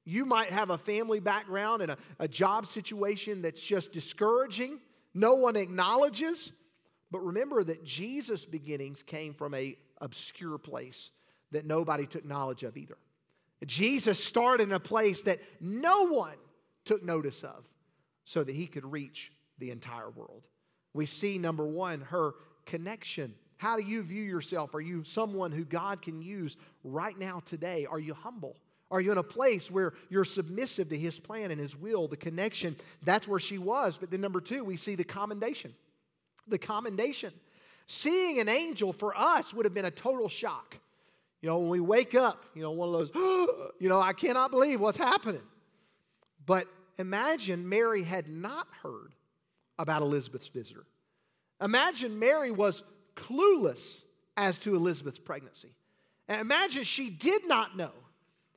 You 0.05 0.25
might 0.25 0.51
have 0.51 0.69
a 0.69 0.77
family 0.77 1.19
background 1.19 1.81
and 1.81 1.93
a, 1.93 1.97
a 2.19 2.27
job 2.27 2.67
situation 2.67 3.41
that's 3.41 3.59
just 3.59 3.91
discouraging. 3.91 4.79
No 5.15 5.33
one 5.33 5.55
acknowledges. 5.55 6.51
But 7.09 7.25
remember 7.25 7.63
that 7.63 7.83
Jesus' 7.83 8.45
beginnings 8.45 9.01
came 9.01 9.33
from 9.33 9.55
a 9.55 9.75
obscure 9.99 10.59
place 10.59 11.09
that 11.49 11.65
nobody 11.65 12.05
took 12.05 12.25
knowledge 12.25 12.63
of 12.63 12.77
either. 12.77 12.97
Jesus 13.65 14.23
started 14.23 14.65
in 14.65 14.71
a 14.71 14.79
place 14.79 15.23
that 15.23 15.39
no 15.59 16.09
one 16.09 16.37
took 16.85 17.03
notice 17.03 17.43
of 17.43 17.65
so 18.29 18.43
that 18.43 18.53
he 18.53 18.67
could 18.67 18.85
reach 18.85 19.31
the 19.57 19.71
entire 19.71 20.11
world. 20.11 20.45
We 20.93 21.07
see, 21.07 21.39
number 21.39 21.65
one, 21.65 22.01
her 22.01 22.35
connection. 22.67 23.33
How 23.57 23.75
do 23.75 23.81
you 23.81 24.03
view 24.03 24.21
yourself? 24.21 24.75
Are 24.75 24.81
you 24.81 25.03
someone 25.03 25.51
who 25.51 25.65
God 25.65 26.03
can 26.03 26.21
use 26.21 26.55
right 26.83 27.17
now, 27.17 27.41
today? 27.43 27.87
Are 27.89 27.97
you 27.97 28.13
humble? 28.13 28.55
Are 28.91 29.01
you 29.01 29.11
in 29.11 29.17
a 29.17 29.23
place 29.23 29.71
where 29.71 29.93
you're 30.11 30.25
submissive 30.25 30.89
to 30.89 30.97
His 30.97 31.19
plan 31.19 31.49
and 31.49 31.59
His 31.59 31.75
will, 31.75 32.07
the 32.07 32.17
connection? 32.17 32.75
That's 33.01 33.27
where 33.27 33.39
she 33.39 33.57
was. 33.57 33.97
But 33.97 34.11
then, 34.11 34.21
number 34.21 34.41
two, 34.41 34.63
we 34.63 34.77
see 34.77 34.93
the 34.93 35.03
commendation. 35.03 35.73
The 36.47 36.59
commendation. 36.59 37.33
Seeing 37.87 38.37
an 38.37 38.47
angel 38.47 38.93
for 38.93 39.17
us 39.17 39.55
would 39.55 39.65
have 39.65 39.73
been 39.73 39.85
a 39.85 39.91
total 39.91 40.29
shock. 40.29 40.77
You 41.41 41.49
know, 41.49 41.57
when 41.57 41.69
we 41.69 41.79
wake 41.79 42.13
up, 42.13 42.45
you 42.53 42.61
know, 42.61 42.69
one 42.69 42.89
of 42.89 42.93
those, 42.93 43.11
you 43.79 43.89
know, 43.89 43.99
I 43.99 44.13
cannot 44.13 44.51
believe 44.51 44.79
what's 44.79 44.99
happening. 44.99 45.41
But 46.45 46.67
imagine 46.99 47.67
Mary 47.67 48.03
had 48.03 48.27
not 48.27 48.67
heard 48.83 49.15
about 49.79 50.03
Elizabeth's 50.03 50.49
visitor. 50.49 50.85
Imagine 51.59 52.19
Mary 52.19 52.51
was 52.51 52.83
clueless 53.15 54.05
as 54.37 54.59
to 54.59 54.75
Elizabeth's 54.75 55.19
pregnancy. 55.19 55.73
And 56.27 56.39
imagine 56.39 56.83
she 56.83 57.09
did 57.09 57.47
not 57.47 57.75
know 57.75 57.91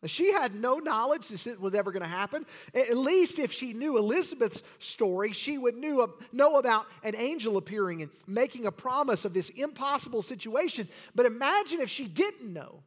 she 0.05 0.33
had 0.33 0.55
no 0.55 0.79
knowledge 0.79 1.29
this 1.29 1.47
was 1.59 1.75
ever 1.75 1.93
going 1.93 2.03
to 2.03 2.09
happen. 2.09 2.45
At 2.75 2.97
least 2.97 3.39
if 3.39 3.53
she 3.53 3.73
knew 3.73 3.99
Elizabeth's 3.99 4.63
story, 4.79 5.33
she 5.33 5.59
would 5.59 5.77
knew, 5.77 6.13
know 6.33 6.59
about 6.59 6.87
an 7.05 7.15
angel 7.15 7.57
appearing 7.57 8.03
and 8.03 8.11
making 8.27 8.67
a 8.67 8.73
promise 8.73 9.25
of 9.25 9.33
this 9.33 9.49
impossible 9.51 10.23
situation. 10.23 10.89
But 11.15 11.27
imagine 11.27 11.81
if 11.81 11.89
she 11.89 12.09
didn't 12.09 12.53
know. 12.53 12.83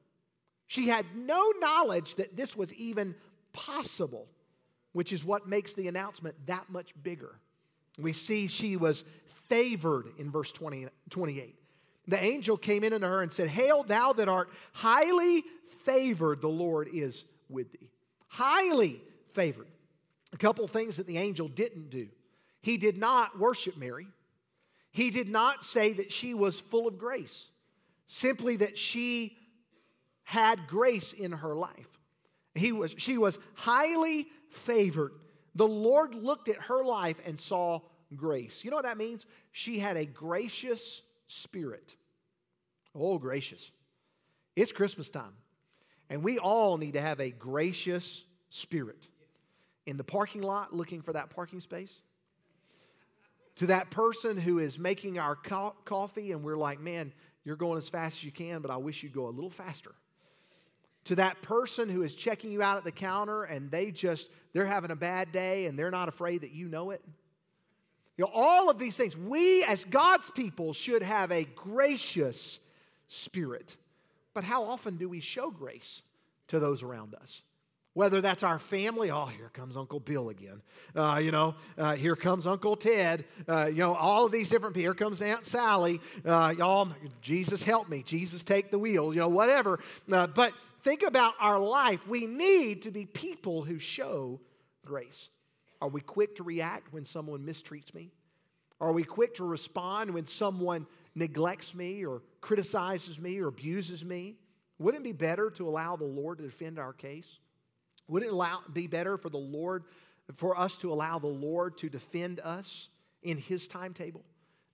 She 0.68 0.90
had 0.90 1.06
no 1.16 1.54
knowledge 1.60 2.16
that 2.16 2.36
this 2.36 2.56
was 2.56 2.74
even 2.74 3.16
possible, 3.54 4.28
which 4.96 5.12
is 5.12 5.26
what 5.26 5.46
makes 5.46 5.74
the 5.74 5.90
announcement 5.90 6.34
that 6.46 6.70
much 6.70 6.94
bigger. 7.04 7.36
We 8.00 8.14
see 8.14 8.48
she 8.48 8.78
was 8.78 9.04
favored 9.50 10.08
in 10.18 10.32
verse 10.32 10.54
20, 10.54 10.88
28. 11.10 11.54
The 12.08 12.24
angel 12.24 12.56
came 12.56 12.82
in 12.82 12.94
unto 12.94 13.06
her 13.06 13.22
and 13.22 13.30
said, 13.30 13.50
Hail, 13.50 13.84
thou 13.84 14.14
that 14.14 14.30
art 14.30 14.48
highly 14.72 15.44
favored, 15.84 16.40
the 16.40 16.48
Lord 16.48 16.88
is 16.94 17.26
with 17.50 17.74
thee. 17.74 17.90
Highly 18.30 19.02
favored. 19.34 19.68
A 20.32 20.38
couple 20.38 20.66
things 20.70 20.96
that 20.96 21.08
the 21.08 21.18
angel 21.18 21.50
didn't 21.50 21.90
do. 21.90 22.08
He 22.62 22.78
did 22.78 22.98
not 22.98 23.38
worship 23.38 23.76
Mary. 23.76 24.08
He 24.92 25.10
did 25.10 25.28
not 25.28 25.66
say 25.66 25.92
that 25.92 26.10
she 26.10 26.34
was 26.34 26.62
full 26.62 26.88
of 26.88 26.98
grace, 26.98 27.50
simply 28.08 28.56
that 28.58 28.78
she 28.78 29.36
had 30.24 30.68
grace 30.68 31.12
in 31.12 31.34
her 31.34 31.54
life. 31.54 32.00
He 32.54 32.72
was, 32.72 32.96
she 32.98 33.18
was 33.18 33.38
highly 33.56 34.28
favored. 34.56 35.14
The 35.56 35.68
Lord 35.68 36.16
looked 36.16 36.50
at 36.50 36.58
her 36.58 36.84
life 36.84 37.18
and 37.26 37.40
saw 37.40 37.80
grace. 38.16 38.64
You 38.64 38.72
know 38.72 38.78
what 38.78 38.86
that 38.86 38.98
means? 38.98 39.26
She 39.52 39.80
had 39.80 39.98
a 39.98 40.06
gracious 40.06 41.02
spirit. 41.28 41.96
Oh, 42.94 43.18
gracious. 43.18 43.72
It's 44.56 44.72
Christmas 44.72 45.10
time. 45.10 45.34
And 46.10 46.24
we 46.24 46.38
all 46.38 46.78
need 46.78 46.94
to 46.94 47.02
have 47.02 47.20
a 47.20 47.32
gracious 47.32 48.26
spirit. 48.50 49.08
In 49.86 49.98
the 49.98 50.04
parking 50.04 50.42
lot 50.42 50.74
looking 50.74 51.02
for 51.02 51.14
that 51.14 51.30
parking 51.30 51.60
space, 51.60 52.02
to 53.56 53.68
that 53.68 53.90
person 53.90 54.38
who 54.38 54.60
is 54.60 54.78
making 54.78 55.20
our 55.20 55.36
co- 55.36 55.76
coffee 55.86 56.32
and 56.32 56.44
we're 56.44 56.58
like, 56.58 56.80
man, 56.80 57.14
you're 57.44 57.56
going 57.56 57.78
as 57.78 57.88
fast 57.88 58.18
as 58.18 58.24
you 58.24 58.32
can, 58.32 58.62
but 58.62 58.72
I 58.72 58.78
wish 58.78 59.04
you'd 59.04 59.14
go 59.14 59.28
a 59.28 59.30
little 59.30 59.50
faster. 59.50 59.94
To 61.06 61.16
that 61.16 61.42
person 61.42 61.90
who 61.90 62.02
is 62.02 62.16
checking 62.16 62.52
you 62.52 62.62
out 62.62 62.78
at 62.78 62.84
the 62.84 62.92
counter 62.92 63.44
and 63.44 63.70
they 63.70 63.92
just, 63.92 64.30
they're 64.54 64.66
having 64.66 64.92
a 64.92 64.96
bad 64.96 65.32
day 65.32 65.66
and 65.66 65.78
they're 65.78 65.92
not 65.92 66.10
afraid 66.10 66.42
that 66.42 66.52
you 66.52 66.68
know 66.68 66.92
it. 66.92 67.02
You 68.18 68.26
know, 68.26 68.32
all 68.34 68.70
of 68.70 68.80
these 68.80 68.96
things, 68.96 69.18
we 69.18 69.64
as 69.66 69.86
God's 69.86 70.30
people 70.32 70.74
should 70.74 71.04
have 71.04 71.32
a 71.32 71.44
gracious 71.44 72.60
spirit. 73.08 73.76
But 74.34 74.44
how 74.44 74.64
often 74.64 74.98
do 74.98 75.08
we 75.10 75.20
show 75.20 75.52
grace 75.52 76.02
to 76.48 76.60
those 76.60 76.82
around 76.82 77.14
us? 77.16 77.44
Whether 77.96 78.20
that's 78.20 78.44
our 78.44 78.60
family, 78.60 79.10
oh, 79.10 79.28
here 79.28 79.50
comes 79.54 79.78
Uncle 79.78 80.02
Bill 80.02 80.28
again. 80.28 80.62
Uh, 80.94 81.22
you 81.24 81.32
know, 81.32 81.56
uh, 81.78 81.96
here 81.96 82.18
comes 82.18 82.46
Uncle 82.46 82.76
Ted. 82.76 83.24
Uh, 83.48 83.68
you 83.68 83.78
know, 83.78 83.96
all 83.96 84.26
of 84.26 84.34
these 84.34 84.50
different 84.50 84.76
people. 84.76 84.92
Here 84.92 84.94
comes 84.94 85.22
Aunt 85.22 85.46
Sally. 85.46 86.02
Uh, 86.26 86.54
y'all, 86.58 86.90
Jesus 87.22 87.64
help 87.64 87.88
me. 87.88 88.04
Jesus 88.04 88.44
take 88.44 88.70
the 88.70 88.78
wheel. 88.78 89.14
You 89.14 89.22
know, 89.22 89.30
whatever. 89.30 89.80
Uh, 90.12 90.28
but 90.28 90.52
think 90.82 91.04
about 91.04 91.36
our 91.40 91.58
life. 91.58 92.06
We 92.06 92.28
need 92.28 92.82
to 92.82 92.92
be 92.92 93.06
people 93.06 93.64
who 93.64 93.80
show 93.80 94.42
grace. 94.84 95.30
Are 95.82 95.88
we 95.88 96.02
quick 96.02 96.36
to 96.36 96.44
react 96.44 96.92
when 96.92 97.06
someone 97.06 97.46
mistreats 97.46 97.94
me? 97.94 98.12
Are 98.82 98.92
we 98.92 99.06
quick 99.06 99.36
to 99.36 99.46
respond 99.46 100.14
when 100.14 100.28
someone 100.28 100.86
neglects 101.16 101.74
me 101.74 102.06
or 102.06 102.24
criticizes 102.42 103.22
me 103.22 103.40
or 103.40 103.48
abuses 103.48 104.04
me? 104.04 104.36
Wouldn't 104.80 105.06
it 105.06 105.08
be 105.08 105.14
better 105.14 105.50
to 105.52 105.66
allow 105.66 105.96
the 105.96 106.04
Lord 106.04 106.40
to 106.40 106.44
defend 106.44 106.78
our 106.78 106.92
case? 106.92 107.40
Wouldn't 108.08 108.32
it 108.32 108.34
allow, 108.34 108.62
be 108.72 108.88
better 108.88 109.18
for 109.18 109.30
the 109.30 109.38
Lord, 109.38 109.84
for 110.36 110.58
us 110.58 110.78
to 110.80 110.92
allow 110.92 111.20
the 111.20 111.28
Lord 111.28 111.78
to 111.78 111.90
defend 111.90 112.40
us 112.40 112.90
in 113.24 113.38
His 113.38 113.68
timetable? 113.68 114.24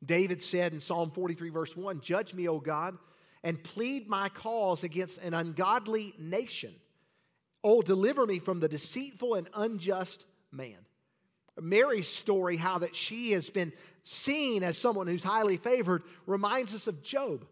David 0.03 0.41
said 0.41 0.73
in 0.73 0.79
Psalm 0.79 1.11
43, 1.11 1.49
verse 1.49 1.75
1 1.75 2.01
Judge 2.01 2.33
me, 2.33 2.47
O 2.47 2.59
God, 2.59 2.97
and 3.43 3.63
plead 3.63 4.07
my 4.07 4.29
cause 4.29 4.83
against 4.83 5.19
an 5.19 5.33
ungodly 5.33 6.13
nation. 6.17 6.73
Oh, 7.63 7.81
deliver 7.81 8.25
me 8.25 8.39
from 8.39 8.59
the 8.59 8.67
deceitful 8.67 9.35
and 9.35 9.47
unjust 9.53 10.25
man. 10.51 10.77
Mary's 11.59 12.07
story, 12.07 12.57
how 12.57 12.79
that 12.79 12.95
she 12.95 13.33
has 13.33 13.49
been 13.49 13.71
seen 14.03 14.63
as 14.63 14.77
someone 14.77 15.05
who's 15.05 15.23
highly 15.23 15.57
favored, 15.57 16.03
reminds 16.25 16.73
us 16.73 16.87
of 16.87 17.03
Job. 17.03 17.45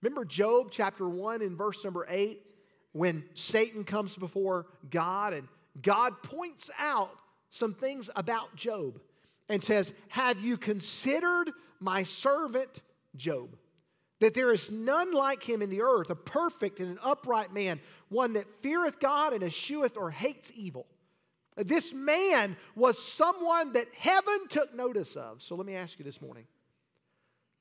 Remember 0.00 0.24
Job 0.24 0.68
chapter 0.70 1.08
1 1.08 1.42
in 1.42 1.56
verse 1.56 1.84
number 1.84 2.06
8 2.08 2.40
when 2.92 3.24
Satan 3.34 3.84
comes 3.84 4.14
before 4.14 4.66
God 4.90 5.32
and 5.32 5.48
God 5.80 6.22
points 6.22 6.70
out 6.78 7.10
some 7.50 7.74
things 7.74 8.10
about 8.14 8.54
Job 8.54 9.00
and 9.48 9.62
says, 9.62 9.92
Have 10.08 10.40
you 10.42 10.56
considered 10.56 11.50
my 11.80 12.02
servant 12.02 12.82
Job? 13.16 13.56
That 14.20 14.34
there 14.34 14.52
is 14.52 14.70
none 14.70 15.12
like 15.12 15.42
him 15.42 15.62
in 15.62 15.70
the 15.70 15.82
earth, 15.82 16.10
a 16.10 16.14
perfect 16.14 16.78
and 16.78 16.90
an 16.90 16.98
upright 17.02 17.52
man, 17.52 17.80
one 18.08 18.34
that 18.34 18.46
feareth 18.62 19.00
God 19.00 19.32
and 19.32 19.42
escheweth 19.42 19.96
or 19.96 20.10
hates 20.10 20.52
evil. 20.54 20.86
This 21.56 21.92
man 21.92 22.56
was 22.74 23.02
someone 23.02 23.72
that 23.72 23.88
heaven 23.96 24.48
took 24.48 24.74
notice 24.74 25.16
of. 25.16 25.42
So 25.42 25.54
let 25.54 25.66
me 25.66 25.74
ask 25.74 25.98
you 25.98 26.04
this 26.04 26.22
morning 26.22 26.46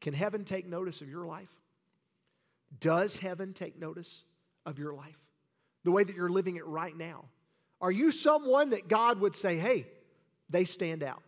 can 0.02 0.14
heaven 0.14 0.44
take 0.44 0.68
notice 0.68 1.02
of 1.02 1.10
your 1.10 1.26
life? 1.26 1.54
Does 2.80 3.18
heaven 3.18 3.54
take 3.54 3.80
notice 3.80 4.24
of 4.66 4.80
your 4.80 4.94
life? 4.94 5.18
The 5.84 5.92
way 5.92 6.04
that 6.04 6.16
you're 6.16 6.30
living 6.30 6.58
it 6.58 6.66
right 6.66 6.96
now? 6.96 7.26
Are 7.80 7.92
you 7.92 8.12
someone 8.12 8.72
that 8.72 8.88
God 8.88 9.20
would 9.20 9.36
say, 9.36 9.58
hey, 9.58 9.88
they 10.50 10.66
stand 10.66 11.04
out? 11.04 11.24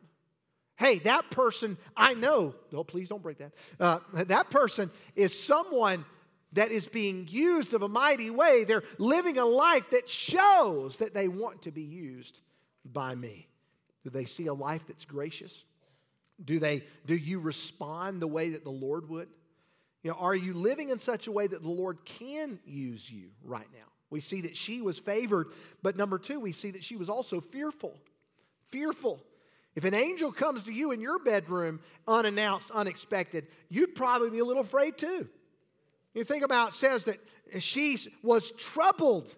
Hey, 0.75 0.99
that 0.99 1.29
person, 1.31 1.77
I 1.95 2.13
know, 2.13 2.55
oh, 2.73 2.83
please 2.83 3.09
don't 3.09 3.21
break 3.21 3.37
that. 3.39 3.53
Uh, 3.79 3.99
that 4.13 4.49
person 4.49 4.91
is 5.15 5.37
someone 5.37 6.05
that 6.53 6.71
is 6.71 6.87
being 6.87 7.27
used 7.29 7.73
of 7.73 7.81
a 7.81 7.87
mighty 7.87 8.29
way. 8.29 8.63
They're 8.63 8.83
living 8.97 9.37
a 9.37 9.45
life 9.45 9.89
that 9.91 10.07
shows 10.07 10.97
that 10.97 11.13
they 11.13 11.27
want 11.27 11.63
to 11.63 11.71
be 11.71 11.81
used 11.81 12.41
by 12.85 13.15
me? 13.15 13.47
Do 14.03 14.09
they 14.09 14.25
see 14.25 14.47
a 14.47 14.53
life 14.53 14.85
that's 14.87 15.05
gracious? 15.05 15.63
Do, 16.43 16.59
they, 16.59 16.83
do 17.05 17.15
you 17.15 17.39
respond 17.39 18.21
the 18.21 18.27
way 18.27 18.49
that 18.49 18.63
the 18.63 18.71
Lord 18.71 19.09
would? 19.09 19.29
You 20.03 20.12
know, 20.12 20.17
are 20.17 20.36
you 20.36 20.53
living 20.53 20.89
in 20.89 21.00
such 21.00 21.27
a 21.27 21.31
way 21.31 21.48
that 21.48 21.62
the 21.62 21.69
Lord 21.69 22.03
can 22.05 22.60
use 22.65 23.10
you 23.10 23.29
right 23.43 23.67
now? 23.74 23.88
We 24.10 24.19
see 24.19 24.41
that 24.41 24.55
she 24.55 24.81
was 24.81 25.00
favored, 25.00 25.48
but 25.81 25.95
number 25.95 26.19
two, 26.19 26.39
we 26.39 26.51
see 26.51 26.72
that 26.72 26.83
she 26.83 26.98
was 26.98 27.10
also 27.10 27.39
fearful. 27.41 27.98
Fearful. 28.69 29.24
If 29.75 29.86
an 29.86 29.93
angel 29.93 30.31
comes 30.31 30.65
to 30.65 30.74
you 30.74 30.91
in 30.91 31.01
your 31.01 31.17
bedroom 31.19 31.79
unannounced, 32.07 32.69
unexpected, 32.69 33.48
you'd 33.69 33.95
probably 33.95 34.29
be 34.29 34.39
a 34.39 34.45
little 34.45 34.62
afraid 34.62 34.98
too. 34.98 35.27
You 36.13 36.24
think 36.24 36.43
about 36.43 36.75
says 36.75 37.05
that 37.05 37.19
she 37.60 37.98
was 38.22 38.51
troubled 38.51 39.33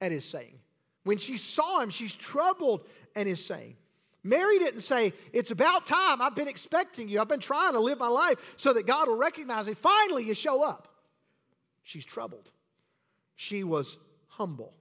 at 0.00 0.10
his 0.10 0.24
saying. 0.24 0.58
When 1.04 1.18
she 1.18 1.36
saw 1.36 1.80
him, 1.80 1.90
she's 1.90 2.14
troubled 2.14 2.88
and 3.14 3.28
is 3.28 3.44
saying, 3.44 3.76
Mary 4.24 4.58
didn't 4.58 4.80
say, 4.80 5.12
It's 5.32 5.50
about 5.50 5.86
time. 5.86 6.22
I've 6.22 6.34
been 6.34 6.48
expecting 6.48 7.08
you. 7.08 7.20
I've 7.20 7.28
been 7.28 7.40
trying 7.40 7.74
to 7.74 7.80
live 7.80 7.98
my 7.98 8.08
life 8.08 8.38
so 8.56 8.72
that 8.72 8.86
God 8.86 9.06
will 9.06 9.16
recognize 9.16 9.66
me. 9.66 9.74
Finally, 9.74 10.24
you 10.24 10.34
show 10.34 10.62
up. 10.62 10.88
She's 11.82 12.06
troubled. 12.06 12.50
She 13.36 13.62
was 13.62 13.98
humble. 14.28 14.72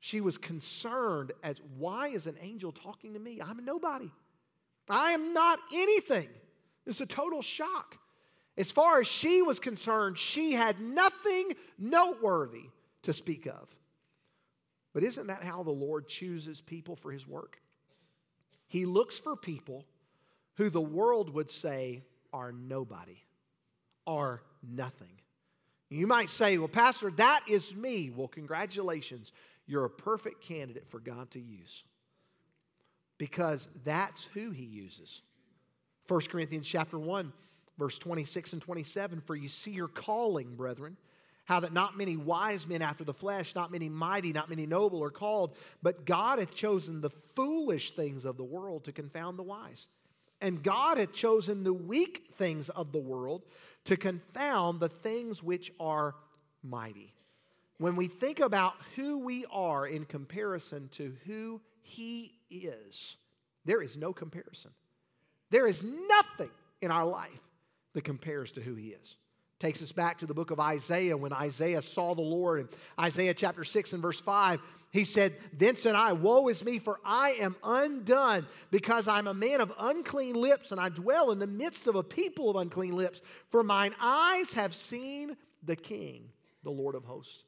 She 0.00 0.20
was 0.20 0.38
concerned 0.38 1.32
as 1.42 1.58
why 1.78 2.08
is 2.08 2.26
an 2.26 2.36
angel 2.40 2.72
talking 2.72 3.12
to 3.14 3.18
me? 3.20 3.40
I'm 3.42 3.58
a 3.58 3.62
nobody. 3.62 4.10
I 4.88 5.12
am 5.12 5.32
not 5.32 5.58
anything. 5.72 6.28
It's 6.86 7.00
a 7.00 7.06
total 7.06 7.42
shock. 7.42 7.98
As 8.56 8.70
far 8.70 9.00
as 9.00 9.06
she 9.06 9.42
was 9.42 9.58
concerned, 9.58 10.18
she 10.18 10.52
had 10.52 10.80
nothing 10.80 11.52
noteworthy 11.78 12.66
to 13.02 13.12
speak 13.12 13.46
of. 13.46 13.74
But 14.92 15.02
isn't 15.02 15.26
that 15.26 15.42
how 15.42 15.62
the 15.62 15.70
Lord 15.70 16.08
chooses 16.08 16.60
people 16.60 16.96
for 16.96 17.10
his 17.10 17.26
work? 17.26 17.58
He 18.74 18.86
looks 18.86 19.20
for 19.20 19.36
people 19.36 19.84
who 20.56 20.68
the 20.68 20.80
world 20.80 21.32
would 21.32 21.48
say 21.48 22.02
are 22.32 22.50
nobody, 22.50 23.22
are 24.04 24.42
nothing. 24.68 25.12
You 25.90 26.08
might 26.08 26.28
say, 26.28 26.58
Well, 26.58 26.66
Pastor, 26.66 27.12
that 27.12 27.44
is 27.48 27.76
me. 27.76 28.10
Well, 28.10 28.26
congratulations. 28.26 29.30
You're 29.68 29.84
a 29.84 29.90
perfect 29.90 30.42
candidate 30.42 30.88
for 30.88 30.98
God 30.98 31.30
to 31.30 31.40
use 31.40 31.84
because 33.16 33.68
that's 33.84 34.24
who 34.34 34.50
he 34.50 34.64
uses. 34.64 35.22
1 36.08 36.22
Corinthians 36.22 36.66
chapter 36.66 36.98
1 36.98 37.32
verse 37.78 37.96
26 38.00 38.54
and 38.54 38.62
27 38.62 39.20
for 39.20 39.36
you 39.36 39.46
see 39.46 39.70
your 39.70 39.86
calling 39.86 40.56
brethren 40.56 40.96
how 41.44 41.60
that 41.60 41.72
not 41.72 41.96
many 41.96 42.16
wise 42.16 42.66
men 42.66 42.82
after 42.82 43.04
the 43.04 43.14
flesh, 43.14 43.54
not 43.54 43.70
many 43.70 43.88
mighty, 43.88 44.32
not 44.32 44.48
many 44.48 44.66
noble 44.66 45.02
are 45.04 45.10
called, 45.10 45.56
but 45.82 46.06
God 46.06 46.38
hath 46.38 46.54
chosen 46.54 47.00
the 47.00 47.10
foolish 47.10 47.92
things 47.92 48.24
of 48.24 48.36
the 48.36 48.44
world 48.44 48.84
to 48.84 48.92
confound 48.92 49.38
the 49.38 49.42
wise. 49.42 49.86
And 50.40 50.62
God 50.62 50.98
hath 50.98 51.12
chosen 51.12 51.62
the 51.62 51.72
weak 51.72 52.26
things 52.34 52.68
of 52.70 52.92
the 52.92 52.98
world 52.98 53.42
to 53.84 53.96
confound 53.96 54.80
the 54.80 54.88
things 54.88 55.42
which 55.42 55.70
are 55.78 56.14
mighty. 56.62 57.12
When 57.78 57.96
we 57.96 58.06
think 58.08 58.40
about 58.40 58.74
who 58.96 59.18
we 59.18 59.44
are 59.50 59.86
in 59.86 60.04
comparison 60.04 60.88
to 60.92 61.14
who 61.26 61.60
He 61.82 62.38
is, 62.50 63.16
there 63.64 63.82
is 63.82 63.96
no 63.96 64.12
comparison. 64.12 64.70
There 65.50 65.66
is 65.66 65.82
nothing 65.82 66.50
in 66.80 66.90
our 66.90 67.04
life 67.04 67.30
that 67.92 68.04
compares 68.04 68.52
to 68.52 68.60
who 68.60 68.74
He 68.74 68.88
is. 68.88 69.16
Takes 69.64 69.80
us 69.80 69.92
back 69.92 70.18
to 70.18 70.26
the 70.26 70.34
book 70.34 70.50
of 70.50 70.60
Isaiah 70.60 71.16
when 71.16 71.32
Isaiah 71.32 71.80
saw 71.80 72.14
the 72.14 72.20
Lord. 72.20 72.60
In 72.60 72.68
Isaiah 73.00 73.32
chapter 73.32 73.64
6 73.64 73.94
and 73.94 74.02
verse 74.02 74.20
5, 74.20 74.60
he 74.90 75.04
said, 75.04 75.38
Then 75.54 75.74
said 75.74 75.94
I, 75.94 76.12
Woe 76.12 76.48
is 76.48 76.62
me, 76.62 76.78
for 76.78 77.00
I 77.02 77.30
am 77.40 77.56
undone, 77.64 78.46
because 78.70 79.08
I'm 79.08 79.26
a 79.26 79.32
man 79.32 79.62
of 79.62 79.72
unclean 79.78 80.34
lips, 80.34 80.70
and 80.70 80.78
I 80.78 80.90
dwell 80.90 81.32
in 81.32 81.38
the 81.38 81.46
midst 81.46 81.86
of 81.86 81.94
a 81.94 82.02
people 82.02 82.50
of 82.50 82.56
unclean 82.56 82.94
lips. 82.94 83.22
For 83.48 83.62
mine 83.62 83.94
eyes 83.98 84.52
have 84.52 84.74
seen 84.74 85.34
the 85.62 85.76
King, 85.76 86.28
the 86.62 86.70
Lord 86.70 86.94
of 86.94 87.06
hosts. 87.06 87.44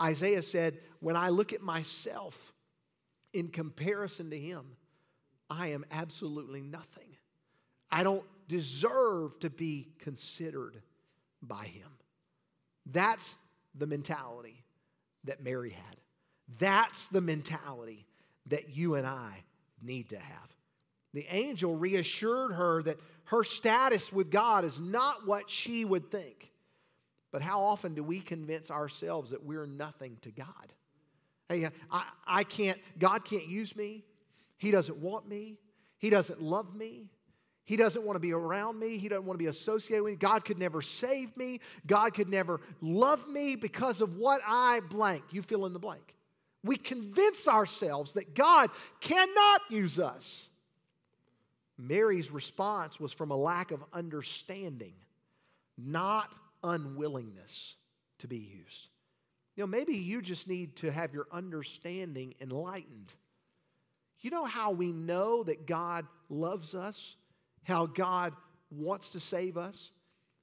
Isaiah 0.00 0.42
said, 0.42 0.80
When 0.98 1.14
I 1.14 1.28
look 1.28 1.52
at 1.52 1.62
myself 1.62 2.52
in 3.32 3.46
comparison 3.46 4.30
to 4.30 4.36
him, 4.36 4.64
I 5.48 5.68
am 5.68 5.84
absolutely 5.92 6.60
nothing. 6.60 7.16
I 7.88 8.02
don't 8.02 8.24
deserve 8.48 9.38
to 9.38 9.48
be 9.48 9.92
considered 10.00 10.82
by 11.42 11.64
him. 11.66 11.88
That's 12.86 13.34
the 13.74 13.86
mentality 13.86 14.62
that 15.24 15.42
Mary 15.42 15.70
had. 15.70 15.96
That's 16.58 17.08
the 17.08 17.20
mentality 17.20 18.06
that 18.46 18.76
you 18.76 18.94
and 18.96 19.06
I 19.06 19.44
need 19.82 20.10
to 20.10 20.18
have. 20.18 20.56
The 21.14 21.26
angel 21.30 21.76
reassured 21.76 22.52
her 22.52 22.82
that 22.82 22.98
her 23.26 23.44
status 23.44 24.12
with 24.12 24.30
God 24.30 24.64
is 24.64 24.80
not 24.80 25.26
what 25.26 25.48
she 25.50 25.84
would 25.84 26.10
think. 26.10 26.50
But 27.30 27.42
how 27.42 27.60
often 27.60 27.94
do 27.94 28.02
we 28.02 28.20
convince 28.20 28.70
ourselves 28.70 29.30
that 29.30 29.44
we're 29.44 29.66
nothing 29.66 30.18
to 30.22 30.30
God? 30.30 30.72
Hey, 31.48 31.68
I, 31.90 32.04
I 32.26 32.44
can't, 32.44 32.78
God 32.98 33.24
can't 33.24 33.46
use 33.46 33.74
me. 33.74 34.04
He 34.58 34.70
doesn't 34.70 34.98
want 34.98 35.28
me. 35.28 35.56
He 35.98 36.10
doesn't 36.10 36.42
love 36.42 36.74
me. 36.74 37.10
He 37.64 37.76
doesn't 37.76 38.04
want 38.04 38.16
to 38.16 38.20
be 38.20 38.32
around 38.32 38.78
me. 38.78 38.98
He 38.98 39.08
doesn't 39.08 39.24
want 39.24 39.38
to 39.38 39.42
be 39.42 39.48
associated 39.48 40.02
with 40.02 40.12
me. 40.14 40.16
God 40.16 40.44
could 40.44 40.58
never 40.58 40.82
save 40.82 41.36
me. 41.36 41.60
God 41.86 42.14
could 42.14 42.28
never 42.28 42.60
love 42.80 43.28
me 43.28 43.56
because 43.56 44.00
of 44.00 44.16
what 44.16 44.40
I 44.46 44.80
blank. 44.80 45.22
You 45.30 45.42
fill 45.42 45.66
in 45.66 45.72
the 45.72 45.78
blank. 45.78 46.14
We 46.64 46.76
convince 46.76 47.48
ourselves 47.48 48.14
that 48.14 48.34
God 48.34 48.70
cannot 49.00 49.60
use 49.70 49.98
us. 49.98 50.48
Mary's 51.78 52.30
response 52.30 53.00
was 53.00 53.12
from 53.12 53.30
a 53.30 53.36
lack 53.36 53.70
of 53.70 53.82
understanding, 53.92 54.94
not 55.76 56.34
unwillingness 56.62 57.76
to 58.18 58.28
be 58.28 58.38
used. 58.38 58.88
You 59.56 59.64
know, 59.64 59.66
maybe 59.66 59.94
you 59.94 60.22
just 60.22 60.48
need 60.48 60.76
to 60.76 60.90
have 60.90 61.12
your 61.12 61.26
understanding 61.32 62.34
enlightened. 62.40 63.12
You 64.20 64.30
know 64.30 64.44
how 64.44 64.70
we 64.70 64.92
know 64.92 65.42
that 65.42 65.66
God 65.66 66.06
loves 66.28 66.74
us? 66.74 67.16
How 67.62 67.86
God 67.86 68.34
wants 68.70 69.10
to 69.10 69.20
save 69.20 69.56
us, 69.56 69.92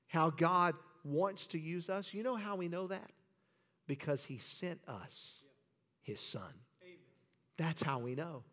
how 0.07 0.29
God 0.29 0.75
wants 1.03 1.47
to 1.47 1.59
use 1.59 1.89
us. 1.89 2.13
You 2.13 2.23
know 2.23 2.35
how 2.35 2.55
we 2.55 2.67
know 2.67 2.87
that? 2.87 3.11
Because 3.87 4.23
He 4.23 4.37
sent 4.37 4.79
us 4.87 5.43
His 6.01 6.19
Son. 6.19 6.53
That's 7.57 7.81
how 7.81 7.99
we 7.99 8.15
know. 8.15 8.43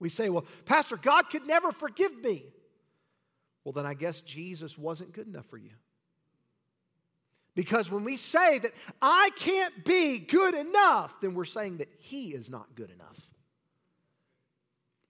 We 0.00 0.08
say, 0.08 0.28
well, 0.28 0.44
Pastor, 0.64 0.96
God 0.96 1.30
could 1.30 1.46
never 1.46 1.72
forgive 1.72 2.16
me. 2.16 2.44
Well, 3.64 3.72
then 3.72 3.86
I 3.86 3.94
guess 3.94 4.20
Jesus 4.20 4.78
wasn't 4.78 5.12
good 5.12 5.26
enough 5.26 5.46
for 5.46 5.58
you. 5.58 5.72
Because 7.54 7.90
when 7.90 8.04
we 8.04 8.16
say 8.16 8.58
that 8.60 8.72
I 9.02 9.30
can't 9.36 9.84
be 9.84 10.18
good 10.18 10.54
enough, 10.54 11.20
then 11.20 11.34
we're 11.34 11.44
saying 11.44 11.78
that 11.78 11.88
He 11.98 12.28
is 12.32 12.48
not 12.48 12.74
good 12.76 12.90
enough. 12.90 13.30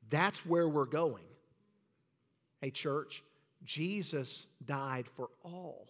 That's 0.09 0.47
where 0.47 0.67
we're 0.67 0.87
going. 0.87 1.25
Hey, 2.61 2.71
church, 2.71 3.23
Jesus 3.64 4.47
died 4.64 5.07
for 5.16 5.31
all. 5.42 5.88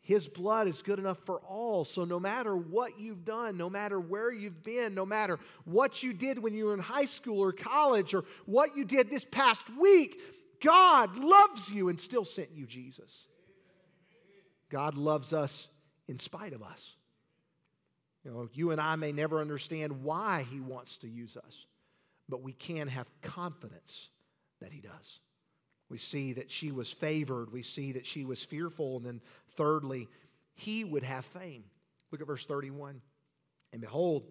His 0.00 0.28
blood 0.28 0.68
is 0.68 0.82
good 0.82 1.00
enough 1.00 1.18
for 1.24 1.40
all. 1.40 1.84
So, 1.84 2.04
no 2.04 2.20
matter 2.20 2.56
what 2.56 3.00
you've 3.00 3.24
done, 3.24 3.56
no 3.56 3.68
matter 3.68 3.98
where 3.98 4.32
you've 4.32 4.62
been, 4.62 4.94
no 4.94 5.04
matter 5.04 5.40
what 5.64 6.00
you 6.00 6.12
did 6.12 6.38
when 6.38 6.54
you 6.54 6.66
were 6.66 6.74
in 6.74 6.80
high 6.80 7.06
school 7.06 7.42
or 7.42 7.50
college, 7.52 8.14
or 8.14 8.24
what 8.44 8.76
you 8.76 8.84
did 8.84 9.10
this 9.10 9.24
past 9.24 9.68
week, 9.76 10.20
God 10.62 11.16
loves 11.16 11.70
you 11.70 11.88
and 11.88 11.98
still 11.98 12.24
sent 12.24 12.50
you 12.54 12.66
Jesus. 12.66 13.26
God 14.70 14.94
loves 14.94 15.32
us 15.32 15.68
in 16.06 16.20
spite 16.20 16.52
of 16.52 16.62
us. 16.62 16.94
You 18.24 18.30
know, 18.30 18.48
you 18.52 18.70
and 18.70 18.80
I 18.80 18.94
may 18.94 19.10
never 19.10 19.40
understand 19.40 20.04
why 20.04 20.46
He 20.48 20.60
wants 20.60 20.98
to 20.98 21.08
use 21.08 21.36
us, 21.36 21.66
but 22.28 22.42
we 22.42 22.52
can 22.52 22.86
have 22.86 23.08
confidence 23.22 24.10
that 24.60 24.72
He 24.72 24.80
does. 24.80 25.18
We 25.88 25.98
see 25.98 26.32
that 26.34 26.50
she 26.50 26.72
was 26.72 26.92
favored. 26.92 27.52
We 27.52 27.62
see 27.62 27.92
that 27.92 28.06
she 28.06 28.24
was 28.24 28.44
fearful. 28.44 28.96
And 28.96 29.06
then, 29.06 29.20
thirdly, 29.56 30.08
he 30.54 30.84
would 30.84 31.02
have 31.02 31.24
fame. 31.24 31.64
Look 32.10 32.20
at 32.20 32.26
verse 32.26 32.46
31. 32.46 33.00
And 33.72 33.80
behold, 33.80 34.24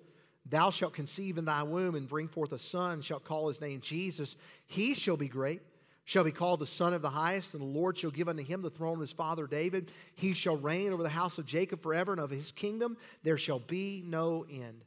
thou 0.45 0.69
shalt 0.69 0.93
conceive 0.93 1.37
in 1.37 1.45
thy 1.45 1.63
womb 1.63 1.95
and 1.95 2.07
bring 2.07 2.27
forth 2.27 2.51
a 2.51 2.59
son, 2.59 3.01
shalt 3.01 3.25
call 3.25 3.47
his 3.47 3.61
name 3.61 3.79
Jesus. 3.81 4.35
He 4.65 4.93
shall 4.93 5.17
be 5.17 5.27
great, 5.27 5.61
shall 6.03 6.23
be 6.23 6.31
called 6.31 6.59
the 6.59 6.65
Son 6.65 6.93
of 6.93 7.01
the 7.01 7.09
Highest, 7.09 7.53
and 7.53 7.61
the 7.61 7.79
Lord 7.79 7.97
shall 7.97 8.11
give 8.11 8.27
unto 8.27 8.43
him 8.43 8.61
the 8.61 8.69
throne 8.69 8.95
of 8.95 9.01
his 9.01 9.11
father 9.11 9.47
David. 9.47 9.91
He 10.15 10.33
shall 10.33 10.57
reign 10.57 10.93
over 10.93 11.03
the 11.03 11.09
house 11.09 11.37
of 11.37 11.45
Jacob 11.45 11.81
forever, 11.81 12.11
and 12.11 12.21
of 12.21 12.29
his 12.29 12.51
kingdom 12.51 12.97
there 13.23 13.37
shall 13.37 13.59
be 13.59 14.03
no 14.05 14.45
end. 14.49 14.83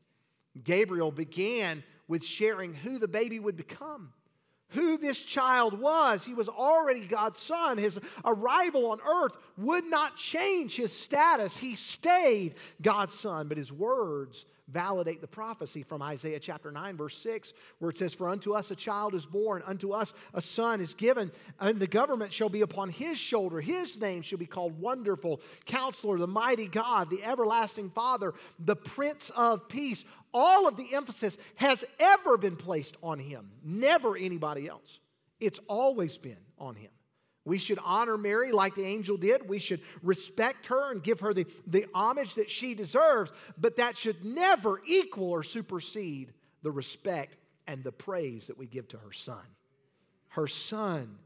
Gabriel 0.65 1.13
began 1.13 1.83
with 2.09 2.25
sharing 2.25 2.75
who 2.75 2.99
the 2.99 3.09
baby 3.09 3.39
would 3.39 3.57
become 3.57 4.13
who 4.71 4.99
this 4.99 5.23
child 5.23 5.79
was. 5.79 6.25
He 6.25 6.35
was 6.35 6.49
already 6.49 7.07
God's 7.07 7.41
son. 7.41 7.79
His 7.79 7.99
arrival 8.25 8.91
on 8.91 9.01
earth 9.01 9.37
would 9.57 9.85
not 9.85 10.17
change 10.17 10.77
his 10.77 10.93
status. 10.93 11.57
He 11.57 11.75
stayed 11.75 12.55
God's 12.83 13.15
son, 13.15 13.49
but 13.49 13.57
his 13.57 13.73
words 13.73 14.45
validate 14.69 15.21
the 15.21 15.27
prophecy 15.27 15.83
from 15.83 16.03
Isaiah 16.03 16.39
chapter 16.39 16.71
9, 16.71 16.97
verse 16.97 17.17
6, 17.19 17.55
where 17.79 17.91
it 17.91 17.97
says, 17.97 18.15
For 18.15 18.29
unto 18.29 18.53
us 18.53 18.71
a 18.71 18.77
child 18.77 19.15
is 19.15 19.25
born, 19.25 19.63
unto 19.67 19.93
us 19.93 20.13
a 20.35 20.41
son 20.41 20.81
is 20.81 20.95
given, 20.95 21.33
and 21.59 21.79
the 21.79 21.87
government 21.87 22.33
shall 22.33 22.51
be 22.51 22.61
upon 22.61 22.91
his 22.91 23.19
shoulder. 23.19 23.61
His 23.61 23.99
name 23.99 24.23
shall 24.23 24.39
be 24.39 24.47
called 24.47 24.79
Wonderful, 24.79 25.41
Counselor, 25.65 26.19
the 26.19 26.27
Mighty 26.27 26.69
God, 26.69 27.11
the 27.11 27.25
Everlasting 27.25 27.91
Father, 27.91 28.35
the 28.59 28.77
Prince 28.77 29.31
of 29.35 29.69
Peace. 29.69 30.05
All 30.33 30.69
of 30.69 30.77
the 30.77 30.95
emphasis 30.95 31.39
has 31.57 31.85
ever 31.99 32.37
been 32.37 32.57
placed 32.57 32.97
on 33.03 33.19
him, 33.19 33.51
never 33.65 34.17
anybody 34.17 34.69
else. 34.69 35.01
It's 35.41 35.61
always 35.69 36.17
been 36.19 36.39
on 36.59 36.75
him. 36.75 36.91
We 37.45 37.57
should 37.57 37.79
honor 37.83 38.19
Mary 38.19 38.53
like 38.53 38.75
the 38.75 38.85
angel 38.85 39.17
did. 39.17 39.49
We 39.49 39.59
should 39.59 39.81
respect 40.03 40.67
her 40.67 40.93
and 40.93 41.03
give 41.03 41.21
her 41.21 41.33
the, 41.33 41.47
the 41.67 41.87
homage 41.95 42.35
that 42.35 42.51
she 42.51 42.75
deserves, 42.75 43.33
but 43.57 43.77
that 43.77 43.97
should 43.97 44.23
never 44.23 44.83
equal 44.87 45.31
or 45.31 45.43
supersede 45.43 46.35
the 46.63 46.71
respect 46.71 47.37
and 47.67 47.83
the 47.83 47.93
praise 47.93 48.49
that 48.49 48.59
we 48.59 48.67
give 48.67 48.89
to 48.89 48.99
her 48.99 49.13
son. 49.13 49.47
Her 50.29 50.47
son. 50.47 51.17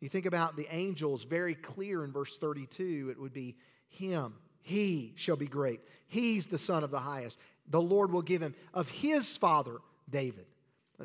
You 0.00 0.08
think 0.08 0.26
about 0.26 0.56
the 0.56 0.66
angels, 0.74 1.24
very 1.24 1.54
clear 1.54 2.04
in 2.04 2.10
verse 2.10 2.36
32, 2.36 3.08
it 3.12 3.20
would 3.20 3.32
be 3.32 3.56
him. 3.86 4.34
He 4.62 5.12
shall 5.14 5.36
be 5.36 5.46
great. 5.46 5.80
He's 6.08 6.46
the 6.46 6.58
son 6.58 6.82
of 6.82 6.90
the 6.90 6.98
highest. 6.98 7.38
The 7.70 7.80
Lord 7.80 8.12
will 8.12 8.22
give 8.22 8.42
him 8.42 8.54
of 8.74 8.88
his 8.88 9.36
father, 9.36 9.78
David. 10.08 10.46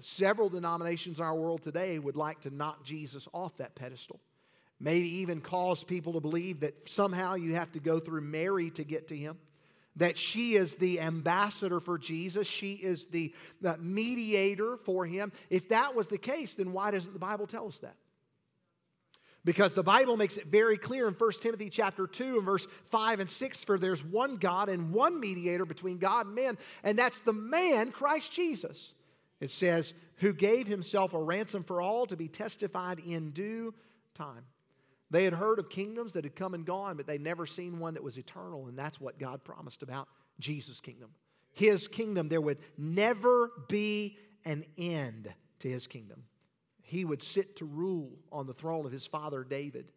Several 0.02 0.50
denominations 0.50 1.20
in 1.20 1.26
our 1.26 1.36
world 1.36 1.64
today 1.64 1.98
would 1.98 2.18
like 2.18 2.42
to 2.42 2.50
knock 2.50 2.84
Jesus 2.84 3.30
off 3.34 3.56
that 3.58 3.76
pedestal 3.76 4.20
maybe 4.80 5.08
even 5.18 5.42
cause 5.42 5.84
people 5.84 6.14
to 6.14 6.20
believe 6.20 6.60
that 6.62 6.90
somehow 6.90 7.36
you 7.36 7.56
have 7.56 7.72
to 7.72 7.80
go 7.80 8.00
through 8.00 8.22
Mary 8.22 8.70
to 8.72 8.84
get 8.84 9.08
to 9.10 9.16
him. 9.16 9.38
that 9.98 10.18
she 10.18 10.56
is 10.56 10.76
the 10.76 11.00
ambassador 11.00 11.80
for 11.80 11.98
Jesus, 11.98 12.46
she 12.48 12.74
is 12.74 13.06
the, 13.06 13.34
the 13.62 13.78
mediator 13.78 14.76
for 14.84 15.06
him. 15.06 15.32
If 15.50 15.70
that 15.70 15.96
was 15.96 16.08
the 16.08 16.18
case, 16.18 16.54
then 16.56 16.74
why 16.74 16.92
doesn't 16.92 17.14
the 17.14 17.20
Bible 17.20 17.48
tell 17.48 17.66
us 17.68 17.80
that? 17.80 17.96
Because 19.46 19.74
the 19.74 19.84
Bible 19.84 20.18
makes 20.18 20.38
it 20.38 20.48
very 20.48 20.78
clear 20.78 21.08
in 21.08 21.14
1 21.14 21.32
Timothy 21.40 21.70
chapter 21.70 22.08
2 22.08 22.38
and 22.38 22.44
verse 22.44 22.68
5 22.90 23.20
and 23.22 23.30
6 23.30 23.64
for 23.64 23.78
there's 23.78 24.04
one 24.04 24.38
God 24.38 24.70
and 24.70 24.92
one 24.92 25.20
mediator 25.20 25.66
between 25.66 26.00
God 26.00 26.26
and 26.26 26.36
men, 26.36 26.58
and 26.84 26.98
that's 26.98 27.20
the 27.20 27.32
man, 27.32 27.92
Christ 27.92 28.34
Jesus. 28.34 28.96
It 29.40 29.52
says, 29.52 29.94
who 30.18 30.34
gave 30.34 30.66
himself 30.66 31.14
a 31.14 31.22
ransom 31.22 31.64
for 31.64 31.82
all 31.82 32.06
to 32.08 32.16
be 32.16 32.28
testified 32.28 33.00
in 33.00 33.32
due 33.32 33.74
time. 34.16 34.46
They 35.12 35.24
had 35.24 35.34
heard 35.34 35.60
of 35.60 35.70
kingdoms 35.70 36.14
that 36.14 36.24
had 36.24 36.36
come 36.36 36.54
and 36.54 36.66
gone, 36.66 36.98
but 36.98 37.06
they'd 37.06 37.22
never 37.22 37.46
seen 37.46 37.80
one 37.80 37.94
that 37.94 38.04
was 38.04 38.18
eternal, 38.18 38.68
and 38.68 38.78
that's 38.78 39.00
what 39.00 39.20
God 39.20 39.44
promised 39.44 39.84
about 39.84 40.08
Jesus' 40.40 40.80
kingdom. 40.80 41.10
His 41.54 41.88
kingdom, 41.88 42.28
there 42.28 42.42
would 42.42 42.58
never 42.78 43.52
be 43.68 44.18
an 44.44 44.66
end 44.78 45.32
to 45.60 45.70
his 45.70 45.86
kingdom. 45.86 46.24
He 46.86 47.04
would 47.04 47.22
sit 47.22 47.58
to 47.58 47.66
rule 47.66 48.12
on 48.32 48.46
the 48.46 48.54
throne 48.54 48.86
of 48.86 48.92
his 48.92 49.06
father 49.06 49.44
David. 49.44 49.92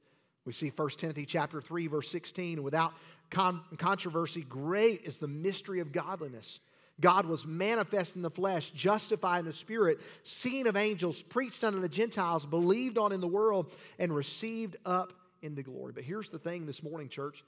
We 0.44 0.52
see 0.52 0.72
1 0.74 0.88
Timothy 0.90 1.26
chapter 1.26 1.60
3 1.60 1.86
verse 1.86 2.10
16, 2.10 2.62
without 2.62 2.94
con- 3.30 3.60
controversy, 3.76 4.42
great 4.42 5.02
is 5.04 5.18
the 5.18 5.28
mystery 5.28 5.80
of 5.80 5.92
godliness. 5.92 6.60
God 7.00 7.26
was 7.26 7.46
manifest 7.46 8.16
in 8.16 8.22
the 8.22 8.30
flesh, 8.30 8.70
justified 8.70 9.40
in 9.40 9.44
the 9.44 9.52
spirit, 9.52 10.00
seen 10.22 10.66
of 10.66 10.76
angels, 10.76 11.22
preached 11.22 11.62
unto 11.62 11.78
the 11.78 11.88
Gentiles, 11.88 12.44
believed 12.44 12.98
on 12.98 13.12
in 13.12 13.20
the 13.20 13.28
world, 13.28 13.76
and 13.98 14.12
received 14.14 14.76
up 14.84 15.12
into 15.42 15.62
glory. 15.62 15.92
But 15.92 16.04
here's 16.04 16.30
the 16.30 16.38
thing 16.38 16.66
this 16.66 16.82
morning, 16.82 17.08
church 17.08 17.44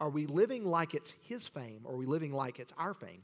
are 0.00 0.10
we 0.10 0.26
living 0.26 0.64
like 0.64 0.94
it's 0.94 1.12
His 1.22 1.46
fame, 1.46 1.82
or 1.84 1.94
are 1.94 1.98
we 1.98 2.06
living 2.06 2.32
like 2.32 2.58
it's 2.58 2.72
our 2.78 2.94
fame? 2.94 3.22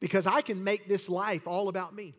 Because 0.00 0.26
I 0.26 0.42
can 0.42 0.62
make 0.62 0.88
this 0.88 1.08
life 1.08 1.46
all 1.46 1.68
about 1.68 1.94
me. 1.94 2.14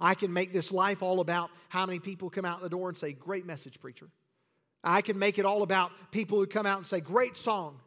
I 0.00 0.14
can 0.14 0.32
make 0.32 0.52
this 0.52 0.72
life 0.72 1.02
all 1.02 1.20
about 1.20 1.50
how 1.68 1.86
many 1.86 1.98
people 1.98 2.30
come 2.30 2.44
out 2.44 2.60
the 2.60 2.68
door 2.68 2.88
and 2.88 2.96
say, 2.96 3.12
Great 3.12 3.46
message, 3.46 3.80
preacher. 3.80 4.08
I 4.84 5.00
can 5.02 5.18
make 5.18 5.38
it 5.38 5.44
all 5.44 5.62
about 5.62 5.90
people 6.10 6.38
who 6.38 6.46
come 6.46 6.66
out 6.66 6.78
and 6.78 6.86
say, 6.86 7.00
Great 7.00 7.36
song. 7.36 7.80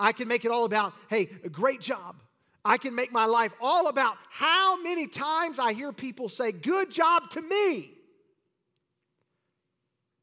I 0.00 0.12
can 0.12 0.28
make 0.28 0.44
it 0.44 0.50
all 0.50 0.64
about, 0.64 0.92
Hey, 1.08 1.26
great 1.26 1.80
job. 1.80 2.16
I 2.64 2.76
can 2.76 2.94
make 2.94 3.12
my 3.12 3.24
life 3.24 3.52
all 3.60 3.88
about 3.88 4.16
how 4.30 4.80
many 4.82 5.06
times 5.06 5.58
I 5.58 5.72
hear 5.72 5.92
people 5.92 6.28
say, 6.28 6.52
Good 6.52 6.90
job 6.90 7.30
to 7.30 7.42
me. 7.42 7.90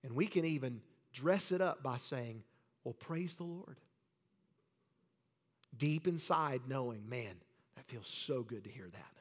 And 0.04 0.14
we 0.14 0.28
can 0.28 0.46
even 0.46 0.82
dress 1.12 1.52
it 1.52 1.62
up 1.62 1.84
by 1.84 1.98
saying, 1.98 2.44
Well, 2.84 2.94
praise 2.94 3.36
the 3.36 3.44
Lord. 3.44 3.80
Deep 5.78 6.08
inside, 6.08 6.62
knowing, 6.70 7.10
man, 7.10 7.36
that 7.76 7.86
feels 7.88 8.08
so 8.08 8.44
good 8.44 8.64
to 8.64 8.70
hear 8.70 8.88
that. 8.94 9.15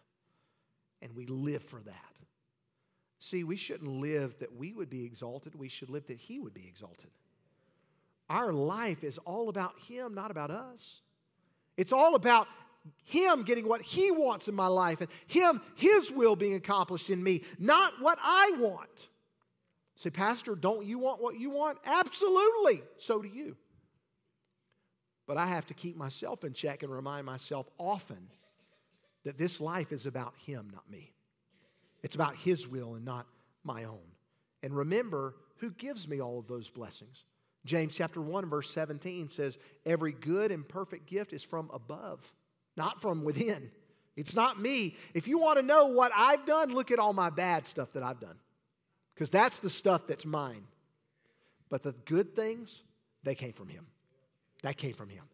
And 1.04 1.14
we 1.14 1.26
live 1.26 1.62
for 1.62 1.80
that. 1.80 2.18
See, 3.20 3.44
we 3.44 3.54
shouldn't 3.54 3.90
live 3.90 4.36
that 4.40 4.56
we 4.56 4.72
would 4.72 4.90
be 4.90 5.04
exalted, 5.04 5.54
we 5.54 5.68
should 5.68 5.90
live 5.90 6.06
that 6.08 6.18
He 6.18 6.40
would 6.40 6.54
be 6.54 6.66
exalted. 6.66 7.10
Our 8.28 8.52
life 8.52 9.04
is 9.04 9.18
all 9.18 9.48
about 9.48 9.78
Him, 9.78 10.14
not 10.14 10.32
about 10.32 10.50
us. 10.50 11.02
It's 11.76 11.92
all 11.92 12.16
about 12.16 12.48
him 13.04 13.44
getting 13.44 13.66
what 13.66 13.82
He 13.82 14.10
wants 14.10 14.48
in 14.48 14.54
my 14.54 14.66
life 14.66 15.00
and 15.00 15.10
Him, 15.26 15.60
His 15.76 16.10
will 16.10 16.36
being 16.36 16.54
accomplished 16.54 17.10
in 17.10 17.22
me, 17.22 17.42
not 17.58 17.94
what 18.00 18.18
I 18.22 18.52
want. 18.58 19.08
Say, 19.96 20.10
Pastor, 20.10 20.54
don't 20.54 20.84
you 20.84 20.98
want 20.98 21.22
what 21.22 21.38
you 21.38 21.50
want? 21.50 21.78
Absolutely. 21.84 22.82
So 22.98 23.22
do 23.22 23.28
you. 23.28 23.56
But 25.26 25.36
I 25.36 25.46
have 25.46 25.66
to 25.68 25.74
keep 25.74 25.96
myself 25.96 26.44
in 26.44 26.52
check 26.52 26.82
and 26.82 26.92
remind 26.92 27.24
myself 27.24 27.66
often 27.78 28.28
that 29.24 29.38
this 29.38 29.60
life 29.60 29.92
is 29.92 30.06
about 30.06 30.34
Him, 30.46 30.68
not 30.72 30.88
me. 30.90 31.12
It's 32.02 32.14
about 32.14 32.36
His 32.36 32.68
will 32.68 32.94
and 32.94 33.04
not 33.04 33.26
my 33.62 33.84
own. 33.84 34.06
And 34.62 34.76
remember 34.76 35.34
who 35.56 35.70
gives 35.70 36.06
me 36.06 36.20
all 36.20 36.38
of 36.38 36.46
those 36.46 36.70
blessings. 36.70 37.24
James 37.64 37.94
chapter 37.94 38.20
1, 38.20 38.48
verse 38.48 38.70
17 38.70 39.28
says, 39.28 39.58
Every 39.86 40.12
good 40.12 40.50
and 40.50 40.68
perfect 40.68 41.06
gift 41.06 41.32
is 41.32 41.42
from 41.42 41.70
above 41.72 42.20
not 42.76 43.00
from 43.00 43.24
within. 43.24 43.70
It's 44.16 44.34
not 44.34 44.60
me. 44.60 44.96
If 45.12 45.26
you 45.26 45.38
want 45.38 45.58
to 45.58 45.62
know 45.64 45.86
what 45.86 46.12
I've 46.14 46.46
done, 46.46 46.72
look 46.72 46.90
at 46.90 46.98
all 46.98 47.12
my 47.12 47.30
bad 47.30 47.66
stuff 47.66 47.92
that 47.92 48.02
I've 48.02 48.20
done, 48.20 48.36
because 49.14 49.30
that's 49.30 49.58
the 49.58 49.70
stuff 49.70 50.06
that's 50.06 50.24
mine. 50.24 50.64
But 51.68 51.82
the 51.82 51.92
good 52.04 52.36
things, 52.36 52.82
they 53.24 53.34
came 53.34 53.52
from 53.52 53.68
Him. 53.68 53.86
That 54.62 54.76
came 54.76 54.94
from 54.94 55.08
Him. 55.08 55.24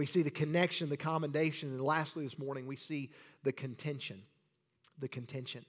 We 0.00 0.06
see 0.06 0.22
the 0.22 0.30
connection, 0.30 0.88
the 0.88 0.96
commendation, 0.96 1.68
and 1.68 1.82
lastly 1.82 2.24
this 2.24 2.38
morning, 2.38 2.66
we 2.66 2.74
see 2.74 3.10
the 3.42 3.52
contention. 3.52 4.22
The 4.98 5.08
contention. 5.08 5.62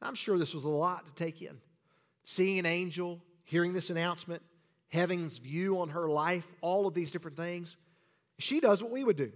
I'm 0.00 0.14
sure 0.14 0.38
this 0.38 0.54
was 0.54 0.64
a 0.64 0.70
lot 0.70 1.04
to 1.04 1.12
take 1.12 1.42
in. 1.42 1.58
Seeing 2.24 2.58
an 2.58 2.64
angel, 2.64 3.20
hearing 3.44 3.74
this 3.74 3.90
announcement, 3.90 4.40
heaven's 4.88 5.36
view 5.36 5.78
on 5.78 5.90
her 5.90 6.08
life, 6.08 6.46
all 6.62 6.86
of 6.86 6.94
these 6.94 7.10
different 7.10 7.36
things. 7.36 7.76
She 8.38 8.60
does 8.60 8.82
what 8.82 8.90
we 8.90 9.04
would 9.04 9.18
do 9.18 9.30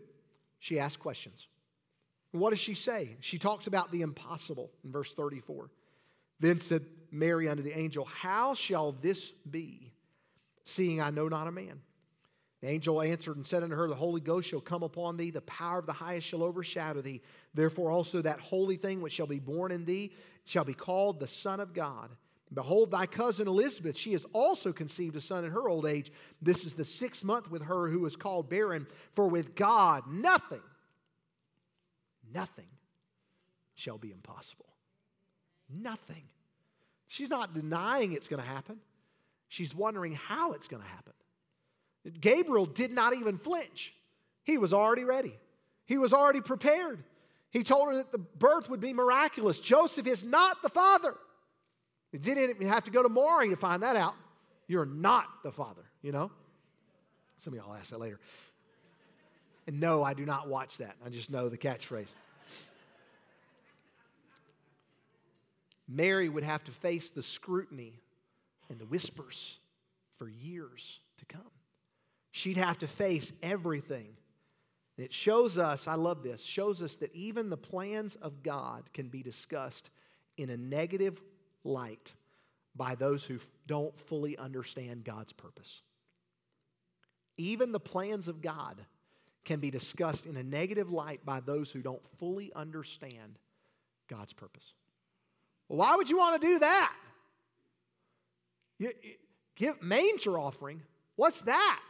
she 0.59 0.79
asks 0.79 0.96
questions. 0.96 1.46
What 2.31 2.48
does 2.48 2.61
she 2.61 2.72
say? 2.72 3.18
She 3.20 3.38
talks 3.38 3.66
about 3.66 3.92
the 3.92 4.00
impossible 4.00 4.70
in 4.83 4.90
verse 4.90 5.12
34. 5.12 5.68
Then 6.38 6.61
said 6.61 6.87
Mary 7.11 7.46
unto 7.46 7.62
the 7.62 7.79
angel, 7.79 8.07
How 8.07 8.55
shall 8.55 8.92
this 8.92 9.33
be, 9.50 9.92
seeing 10.64 10.98
I 10.98 11.11
know 11.11 11.29
not 11.29 11.46
a 11.46 11.53
man? 11.53 11.83
The 12.61 12.68
angel 12.68 13.01
answered 13.01 13.37
and 13.37 13.46
said 13.46 13.62
unto 13.62 13.75
her, 13.75 13.88
The 13.88 13.94
Holy 13.94 14.20
Ghost 14.20 14.49
shall 14.49 14.61
come 14.61 14.83
upon 14.83 15.16
thee, 15.16 15.31
the 15.31 15.40
power 15.42 15.79
of 15.79 15.87
the 15.87 15.92
highest 15.92 16.29
shall 16.29 16.42
overshadow 16.42 17.01
thee. 17.01 17.23
Therefore 17.55 17.90
also 17.90 18.20
that 18.20 18.40
holy 18.40 18.77
thing 18.77 19.01
which 19.01 19.14
shall 19.14 19.27
be 19.27 19.38
born 19.38 19.73
in 19.73 19.85
thee 19.87 20.12
shall 20.44 20.64
be 20.64 20.75
called 20.75 21.20
the 21.20 21.27
Son 21.27 21.61
of 21.61 21.73
God. 21.73 22.11
Behold, 22.53 22.90
thy 22.90 23.07
cousin 23.07 23.46
Elizabeth, 23.46 23.96
she 23.96 24.12
has 24.12 24.27
also 24.33 24.73
conceived 24.73 25.14
a 25.14 25.20
son 25.20 25.44
in 25.44 25.53
her 25.53 25.68
old 25.68 25.87
age. 25.87 26.11
This 26.42 26.64
is 26.64 26.75
the 26.75 26.85
sixth 26.85 27.23
month 27.23 27.49
with 27.49 27.62
her 27.62 27.88
who 27.88 28.05
is 28.07 28.16
called 28.16 28.51
barren. 28.51 28.88
For 29.14 29.29
with 29.29 29.55
God, 29.55 30.03
nothing, 30.11 30.62
nothing 32.35 32.66
shall 33.75 33.99
be 33.99 34.11
impossible. 34.11 34.66
Nothing. 35.73 36.25
She's 37.07 37.31
not 37.31 37.55
denying 37.55 38.12
it's 38.12 38.27
going 38.27 38.42
to 38.42 38.49
happen, 38.49 38.81
she's 39.49 39.75
wondering 39.75 40.14
how 40.14 40.53
it's 40.53 40.66
going 40.66 40.83
to 40.83 40.88
happen. 40.88 41.14
Gabriel 42.21 42.67
did 42.67 42.93
not 42.93 43.15
even 43.15 43.39
flinch, 43.39 43.95
he 44.45 44.59
was 44.59 44.73
already 44.73 45.05
ready, 45.05 45.39
he 45.87 45.99
was 45.99 46.13
already 46.13 46.41
prepared. 46.41 47.05
He 47.53 47.65
told 47.65 47.89
her 47.89 47.97
that 47.97 48.13
the 48.13 48.19
birth 48.19 48.71
would 48.71 48.79
be 48.81 48.93
miraculous. 48.93 49.59
Joseph 49.59 50.07
is 50.07 50.23
not 50.23 50.63
the 50.63 50.69
father. 50.69 51.17
You 52.13 52.21
didn't 52.21 52.65
have 52.65 52.85
to 52.85 52.93
go 52.93 53.03
to 53.03 53.09
Maury 53.09 53.49
to 53.49 53.57
find 53.57 53.83
that 53.83 53.97
out. 53.97 54.15
You're 54.69 54.87
not 54.87 55.27
the 55.43 55.51
Father, 55.51 55.83
you 56.01 56.13
know? 56.13 56.31
Some 57.39 57.55
of 57.55 57.59
y'all 57.59 57.75
ask 57.75 57.91
that 57.91 57.99
later. 57.99 58.21
And 59.67 59.81
no, 59.81 60.05
I 60.05 60.15
do 60.15 60.25
not 60.25 60.49
watch 60.49 60.79
that. 60.79 60.95
I 61.05 61.09
just 61.09 61.29
know 61.29 61.49
the 61.49 61.59
catchphrase. 61.59 62.13
Mary 65.89 66.29
would 66.29 66.45
have 66.45 66.63
to 66.65 66.71
face 66.71 67.11
the 67.11 67.23
scrutiny 67.23 67.95
and 68.69 68.79
the 68.79 68.87
whispers 68.87 69.59
for 70.19 70.29
years 70.29 71.01
to 71.19 71.25
come. 71.25 71.43
She'd 72.31 72.57
have 72.57 72.79
to 72.79 72.87
face 72.87 73.33
everything. 73.43 74.16
And 74.97 75.05
it 75.05 75.12
shows 75.12 75.59
us, 75.59 75.88
I 75.88 75.95
love 75.95 76.23
this, 76.23 76.43
shows 76.43 76.83
us 76.83 76.97
that 76.97 77.14
even 77.14 77.51
the 77.51 77.57
plans 77.57 78.16
of 78.16 78.43
God 78.43 78.93
can 78.93 79.09
be 79.09 79.23
discussed 79.23 79.90
in 80.37 80.51
a 80.51 80.57
negative 80.57 81.21
light 81.64 82.14
by 82.77 82.95
those 82.95 83.25
who 83.25 83.38
don't 83.66 83.99
fully 83.99 84.37
understand 84.37 85.05
God's 85.05 85.33
purpose. 85.33 85.83
Even 87.37 87.73
the 87.73 87.81
plans 87.81 88.29
of 88.29 88.43
God 88.43 88.77
can 89.45 89.59
be 89.59 89.71
discussed 89.71 90.27
in 90.27 90.37
a 90.37 90.43
negative 90.43 90.93
light 90.93 91.25
by 91.25 91.40
those 91.40 91.71
who 91.73 91.81
don't 91.81 92.03
fully 92.19 92.53
understand 92.55 93.38
God's 94.09 94.33
purpose. 94.33 94.75
Well, 95.69 95.79
why 95.79 95.97
would 95.97 96.11
you 96.11 96.19
want 96.19 96.40
to 96.40 96.47
do 96.47 96.59
that? 96.59 96.95
You, 98.79 98.93
you, 99.03 99.12
give 99.57 99.83
manger 99.83 100.38
offering. 100.38 100.83
What's 101.16 101.40
that? 101.43 101.81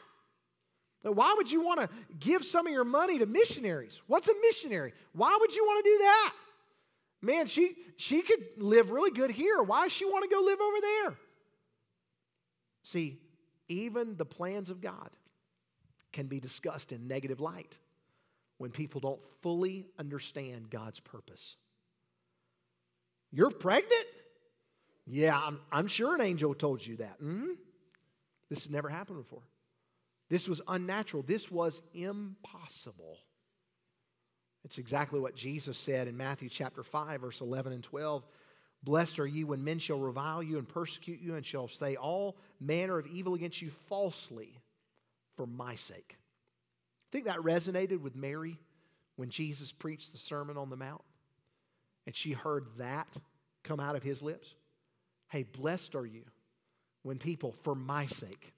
Why 1.02 1.34
would 1.36 1.50
you 1.50 1.62
want 1.62 1.80
to 1.80 1.88
give 2.18 2.44
some 2.44 2.66
of 2.66 2.72
your 2.72 2.84
money 2.84 3.18
to 3.18 3.26
missionaries? 3.26 4.02
What's 4.06 4.28
a 4.28 4.34
missionary? 4.42 4.92
Why 5.12 5.36
would 5.40 5.54
you 5.54 5.64
want 5.64 5.84
to 5.84 5.90
do 5.90 5.98
that? 5.98 6.32
Man, 7.22 7.46
she, 7.46 7.74
she 7.96 8.22
could 8.22 8.44
live 8.56 8.90
really 8.90 9.10
good 9.10 9.30
here. 9.30 9.62
Why 9.62 9.84
does 9.84 9.92
she 9.92 10.04
want 10.04 10.28
to 10.28 10.34
go 10.34 10.42
live 10.42 10.60
over 10.60 10.76
there? 10.80 11.18
See, 12.82 13.18
even 13.68 14.16
the 14.16 14.24
plans 14.24 14.70
of 14.70 14.80
God 14.80 15.10
can 16.12 16.26
be 16.26 16.40
discussed 16.40 16.92
in 16.92 17.08
negative 17.08 17.40
light 17.40 17.78
when 18.58 18.70
people 18.70 19.00
don't 19.00 19.22
fully 19.42 19.86
understand 19.98 20.70
God's 20.70 21.00
purpose. 21.00 21.56
You're 23.32 23.50
pregnant? 23.50 24.06
Yeah, 25.06 25.38
I'm, 25.38 25.60
I'm 25.72 25.86
sure 25.86 26.14
an 26.14 26.20
angel 26.20 26.54
told 26.54 26.86
you 26.86 26.96
that. 26.96 27.20
Mm-hmm. 27.22 27.52
This 28.48 28.64
has 28.64 28.70
never 28.70 28.88
happened 28.88 29.18
before. 29.18 29.42
This 30.30 30.48
was 30.48 30.62
unnatural. 30.66 31.22
This 31.22 31.50
was 31.50 31.82
impossible. 31.92 33.18
It's 34.64 34.78
exactly 34.78 35.20
what 35.20 35.34
Jesus 35.34 35.76
said 35.76 36.06
in 36.06 36.16
Matthew 36.16 36.48
chapter 36.48 36.82
5, 36.82 37.20
verse 37.20 37.40
11 37.40 37.72
and 37.72 37.82
12. 37.82 38.24
Blessed 38.82 39.18
are 39.18 39.26
you 39.26 39.48
when 39.48 39.64
men 39.64 39.78
shall 39.78 39.98
revile 39.98 40.42
you 40.42 40.56
and 40.56 40.68
persecute 40.68 41.20
you 41.20 41.34
and 41.34 41.44
shall 41.44 41.68
say 41.68 41.96
all 41.96 42.38
manner 42.60 42.96
of 42.98 43.06
evil 43.06 43.34
against 43.34 43.60
you 43.60 43.70
falsely 43.88 44.58
for 45.36 45.46
my 45.46 45.74
sake. 45.74 46.16
I 46.16 47.08
Think 47.12 47.24
that 47.26 47.38
resonated 47.38 48.00
with 48.00 48.14
Mary 48.14 48.58
when 49.16 49.28
Jesus 49.30 49.72
preached 49.72 50.12
the 50.12 50.18
Sermon 50.18 50.56
on 50.56 50.70
the 50.70 50.76
Mount 50.76 51.02
and 52.06 52.14
she 52.14 52.32
heard 52.32 52.66
that 52.78 53.08
come 53.64 53.80
out 53.80 53.96
of 53.96 54.02
his 54.02 54.22
lips? 54.22 54.54
Hey, 55.28 55.42
blessed 55.42 55.94
are 55.94 56.06
you 56.06 56.24
when 57.02 57.18
people, 57.18 57.52
for 57.62 57.74
my 57.74 58.06
sake, 58.06 58.52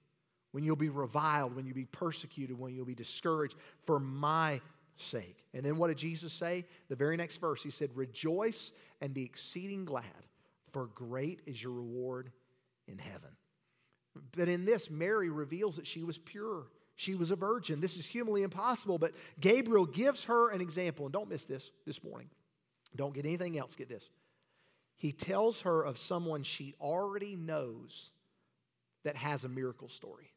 when 0.53 0.63
you'll 0.63 0.75
be 0.75 0.89
reviled, 0.89 1.55
when 1.55 1.65
you'll 1.65 1.75
be 1.75 1.85
persecuted, 1.85 2.57
when 2.57 2.73
you'll 2.73 2.85
be 2.85 2.95
discouraged 2.95 3.57
for 3.85 3.99
my 3.99 4.61
sake. 4.95 5.43
And 5.53 5.65
then 5.65 5.77
what 5.77 5.87
did 5.87 5.97
Jesus 5.97 6.31
say? 6.31 6.65
The 6.89 6.95
very 6.95 7.17
next 7.17 7.37
verse, 7.37 7.63
he 7.63 7.71
said, 7.71 7.89
Rejoice 7.95 8.71
and 9.01 9.13
be 9.13 9.23
exceeding 9.23 9.83
glad, 9.83 10.05
for 10.71 10.85
great 10.93 11.41
is 11.47 11.61
your 11.61 11.73
reward 11.73 12.31
in 12.87 12.99
heaven. 12.99 13.31
But 14.37 14.47
in 14.47 14.63
this, 14.63 14.91
Mary 14.91 15.31
reveals 15.31 15.75
that 15.77 15.87
she 15.87 16.03
was 16.03 16.19
pure. 16.19 16.67
She 16.95 17.15
was 17.15 17.31
a 17.31 17.35
virgin. 17.35 17.81
This 17.81 17.97
is 17.97 18.05
humanly 18.05 18.43
impossible, 18.43 18.99
but 18.99 19.13
Gabriel 19.39 19.87
gives 19.87 20.25
her 20.25 20.51
an 20.51 20.61
example. 20.61 21.07
And 21.07 21.13
don't 21.13 21.29
miss 21.29 21.45
this 21.45 21.71
this 21.87 22.03
morning. 22.03 22.29
Don't 22.95 23.15
get 23.15 23.25
anything 23.25 23.57
else, 23.57 23.75
get 23.75 23.89
this. 23.89 24.07
He 24.97 25.11
tells 25.11 25.61
her 25.61 25.81
of 25.81 25.97
someone 25.97 26.43
she 26.43 26.75
already 26.79 27.35
knows 27.35 28.11
that 29.03 29.15
has 29.15 29.43
a 29.43 29.49
miracle 29.49 29.89
story. 29.89 30.31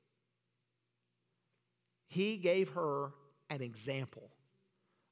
He 2.08 2.36
gave 2.36 2.70
her 2.70 3.12
an 3.50 3.62
example 3.62 4.30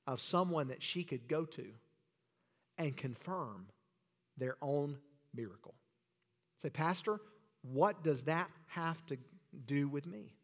of 0.06 0.20
someone 0.20 0.68
that 0.68 0.82
she 0.82 1.04
could 1.04 1.28
go 1.28 1.44
to 1.44 1.66
and 2.78 2.96
confirm 2.96 3.66
their 4.36 4.56
own 4.60 4.98
miracle. 5.34 5.74
Say, 6.60 6.70
Pastor, 6.70 7.20
what 7.62 8.02
does 8.02 8.24
that 8.24 8.50
have 8.68 9.04
to 9.06 9.16
do 9.66 9.88
with 9.88 10.06
me? 10.06 10.34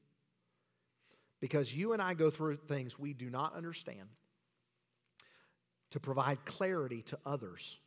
Because 1.40 1.74
you 1.74 1.92
and 1.92 2.02
I 2.02 2.14
go 2.14 2.30
through 2.30 2.56
things 2.56 2.98
we 2.98 3.12
do 3.12 3.30
not 3.30 3.54
understand 3.54 4.08
to 5.90 6.00
provide 6.00 6.44
clarity 6.44 7.02
to 7.02 7.18
others 7.26 7.78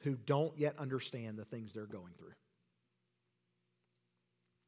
who 0.00 0.16
don't 0.26 0.56
yet 0.58 0.78
understand 0.78 1.38
the 1.38 1.44
things 1.44 1.72
they're 1.72 1.86
going 1.86 2.12
through. 2.18 2.32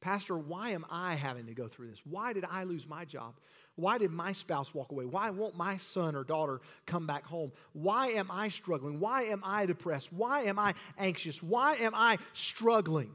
Pastor, 0.03 0.37
why 0.37 0.71
am 0.71 0.85
I 0.91 1.15
having 1.15 1.47
to 1.47 1.55
go 1.55 1.69
through 1.69 1.89
this? 1.89 2.03
Why 2.05 2.33
did 2.33 2.45
I 2.51 2.65
lose 2.65 2.89
my 2.89 3.05
job? 3.05 3.35
Why 3.77 3.99
did 3.99 4.11
my 4.11 4.33
spouse 4.33 4.75
walk 4.75 4.91
away? 4.91 5.05
Why 5.07 5.31
won't 5.31 5.57
my 5.57 5.77
son 5.77 6.17
or 6.17 6.25
daughter 6.25 6.61
come 6.87 7.07
back 7.07 7.25
home? 7.25 7.53
Why 7.73 8.09
am 8.09 8.29
I 8.29 8.49
struggling? 8.49 8.99
Why 8.99 9.23
am 9.23 9.43
I 9.45 9.65
depressed? 9.65 10.13
Why 10.13 10.43
am 10.43 10.59
I 10.59 10.75
anxious? 10.99 11.41
Why 11.41 11.77
am 11.77 11.95
I 11.95 12.19
struggling? 12.33 13.15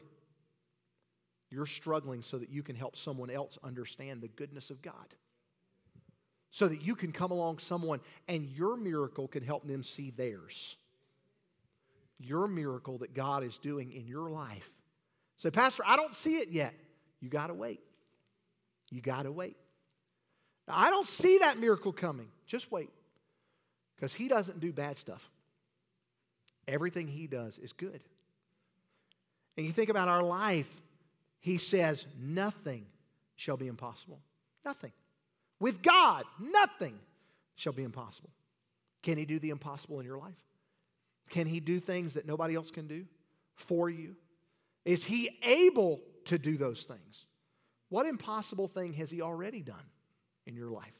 You're 1.50 1.65
struggling 1.65 2.21
so 2.21 2.38
that 2.38 2.50
you 2.50 2.63
can 2.63 2.78
help 2.78 2.95
someone 2.95 3.30
else 3.30 3.60
understand 3.65 4.21
the 4.21 4.30
goodness 4.30 4.69
of 4.69 4.82
God. 4.82 5.13
So 6.52 6.69
that 6.69 6.82
you 6.82 6.95
can 6.95 7.12
come 7.12 7.32
along 7.32 7.60
someone 7.60 8.00
and 8.30 8.45
your 8.45 8.78
miracle 8.78 9.28
can 9.28 9.43
help 9.43 9.67
them 9.67 9.84
see 9.84 10.12
theirs. 10.12 10.78
Your 12.17 12.47
miracle 12.47 13.00
that 13.00 13.13
God 13.13 13.43
is 13.43 13.58
doing 13.58 13.91
in 13.91 14.08
your 14.08 14.30
life 14.30 14.71
Say, 15.38 15.52
Pastor, 15.52 15.84
I 15.86 15.95
don't 15.95 16.13
see 16.13 16.38
it 16.38 16.50
yet. 16.50 16.73
You 17.21 17.30
got 17.30 17.47
to 17.47 17.54
wait. 17.54 17.80
You 18.91 19.02
got 19.02 19.23
to 19.23 19.32
wait. 19.32 19.56
I 20.67 20.89
don't 20.89 21.08
see 21.08 21.38
that 21.39 21.60
miracle 21.60 21.93
coming. 21.93 22.28
Just 22.45 22.71
wait. 22.71 22.89
Because 23.95 24.13
He 24.13 24.28
doesn't 24.28 24.60
do 24.60 24.73
bad 24.73 24.97
stuff, 24.97 25.30
everything 26.67 27.08
He 27.08 27.28
does 27.28 27.58
is 27.58 27.71
good. 27.73 28.04
And 29.56 29.65
you 29.65 29.71
think 29.71 29.89
about 29.89 30.08
our 30.08 30.23
life, 30.23 30.69
He 31.39 31.58
says, 31.58 32.06
nothing 32.19 32.86
shall 33.36 33.58
be 33.58 33.67
impossible. 33.67 34.19
Nothing. 34.65 34.91
With 35.60 35.82
God, 35.82 36.26
nothing 36.39 37.00
shall 37.56 37.73
be 37.73 37.84
impossible. 37.84 38.30
Can 39.04 39.17
He 39.17 39.26
do 39.26 39.39
the 39.39 39.52
impossible 39.52 40.00
in 40.00 40.06
your 40.06 40.17
life? 40.17 40.36
Can 41.30 41.47
He 41.47 41.60
do 41.60 41.80
things 41.80 42.15
that 42.15 42.26
nobody 42.26 42.56
else 42.56 42.71
can 42.71 42.88
do 42.88 43.06
for 43.56 43.89
you? 43.89 44.15
Is 44.88 45.04
he 45.04 45.30
able 45.43 46.00
to 46.26 46.39
do 46.39 46.56
those 46.56 46.84
things? 46.84 47.26
What 47.89 48.06
impossible 48.06 48.69
thing 48.69 48.93
has 48.93 49.12
he 49.12 49.21
already 49.21 49.62
done 49.62 49.76
in 50.45 50.56
your 50.56 50.71
life? 50.71 50.93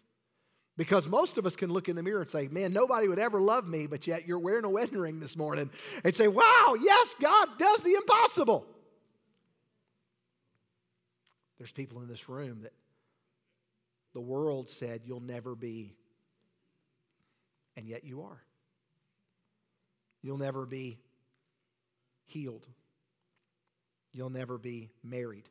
Because 0.76 1.08
most 1.08 1.38
of 1.38 1.45
us 1.45 1.56
can 1.56 1.69
look 1.69 1.88
in 1.88 1.95
the 1.95 2.04
mirror 2.04 2.19
and 2.19 2.30
say, 2.30 2.50
Man, 2.50 2.73
nobody 2.73 3.08
would 3.08 3.17
ever 3.17 3.39
love 3.39 3.65
me, 3.65 3.88
but 3.88 4.06
yet 4.06 4.28
you're 4.28 4.39
wearing 4.39 4.65
a 4.65 4.69
wedding 4.69 5.00
ring 5.00 5.21
this 5.21 5.38
morning 5.38 5.69
and 6.04 6.13
say, 6.13 6.28
Wow, 6.28 6.76
yes, 6.80 7.15
God 7.21 7.47
does 7.58 7.82
the 7.82 7.93
impossible. 7.93 8.65
There's 11.58 11.71
people 11.71 12.02
in 12.02 12.10
this 12.10 12.28
room 12.28 12.63
that 12.63 12.73
the 14.13 14.21
world 14.21 14.69
said 14.69 15.04
you'll 15.06 15.21
never 15.21 15.56
be, 15.56 15.95
and 17.78 17.88
yet 17.88 18.04
you 18.04 18.23
are. 18.23 18.43
You'll 20.21 20.38
never 20.38 20.65
be 20.65 21.00
healed. 22.26 22.67
You'll 24.13 24.30
never 24.30 24.58
be 24.58 24.89
married. 25.04 25.50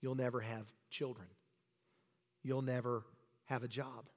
You'll 0.00 0.14
never 0.14 0.40
have 0.40 0.66
children. 0.90 1.26
You'll 2.42 2.62
never 2.62 3.04
have 3.46 3.62
a 3.62 3.68
job. 3.68 4.08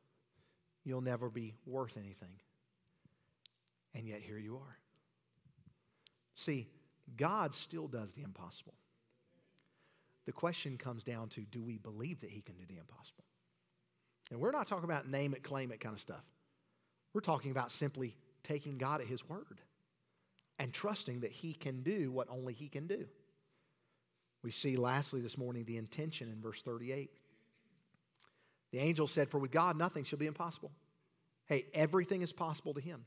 You'll 0.83 1.01
never 1.01 1.29
be 1.29 1.55
worth 1.65 1.97
anything. 1.97 2.39
And 3.95 4.07
yet 4.07 4.21
here 4.21 4.37
you 4.37 4.57
are. 4.57 4.77
See, 6.35 6.67
God 7.17 7.55
still 7.55 7.87
does 7.87 8.13
the 8.13 8.21
impossible. 8.21 8.75
The 10.25 10.31
question 10.31 10.77
comes 10.77 11.03
down 11.03 11.29
to 11.29 11.41
do 11.41 11.61
we 11.61 11.77
believe 11.77 12.21
that 12.21 12.29
He 12.29 12.41
can 12.41 12.55
do 12.55 12.65
the 12.67 12.77
impossible? 12.77 13.23
And 14.31 14.39
we're 14.39 14.51
not 14.51 14.67
talking 14.67 14.83
about 14.83 15.07
name 15.07 15.33
it, 15.33 15.43
claim 15.43 15.71
it 15.71 15.79
kind 15.79 15.95
of 15.95 15.99
stuff. 15.99 16.23
We're 17.13 17.21
talking 17.21 17.51
about 17.51 17.71
simply 17.71 18.15
taking 18.43 18.77
God 18.77 19.01
at 19.01 19.07
His 19.07 19.27
word 19.27 19.59
and 20.59 20.71
trusting 20.71 21.21
that 21.21 21.31
He 21.31 21.53
can 21.53 21.81
do 21.81 22.11
what 22.11 22.27
only 22.29 22.53
He 22.53 22.69
can 22.69 22.85
do. 22.85 23.07
We 24.43 24.51
see 24.51 24.77
lastly 24.77 25.21
this 25.21 25.37
morning 25.37 25.65
the 25.65 25.77
intention 25.77 26.29
in 26.29 26.41
verse 26.41 26.61
38. 26.61 27.09
The 28.71 28.79
angel 28.79 29.07
said, 29.07 29.29
For 29.29 29.39
with 29.39 29.51
God 29.51 29.77
nothing 29.77 30.03
shall 30.03 30.19
be 30.19 30.27
impossible. 30.27 30.71
Hey, 31.47 31.65
everything 31.73 32.21
is 32.21 32.31
possible 32.31 32.73
to 32.75 32.81
him. 32.81 33.05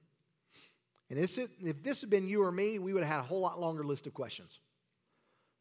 And 1.09 1.18
if 1.18 1.83
this 1.83 2.01
had 2.01 2.11
been 2.11 2.27
you 2.27 2.42
or 2.42 2.51
me, 2.51 2.79
we 2.79 2.92
would 2.92 3.03
have 3.03 3.12
had 3.12 3.21
a 3.21 3.27
whole 3.27 3.40
lot 3.40 3.61
longer 3.61 3.85
list 3.85 4.07
of 4.07 4.14
questions. 4.14 4.61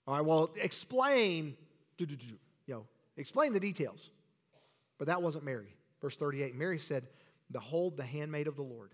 All 0.08 0.16
right, 0.16 0.26
well, 0.26 0.52
explain, 0.56 1.56
you 1.98 2.08
know, 2.68 2.86
explain 3.18 3.54
the 3.54 3.60
details. 3.60 4.10
But 4.98 5.08
that 5.08 5.22
wasn't 5.22 5.44
Mary. 5.44 5.76
Verse 6.02 6.16
38 6.18 6.56
Mary 6.56 6.80
said, 6.80 7.08
Behold, 7.52 7.98
the 7.98 8.04
handmaid 8.04 8.48
of 8.48 8.56
the 8.56 8.64
Lord, 8.64 8.94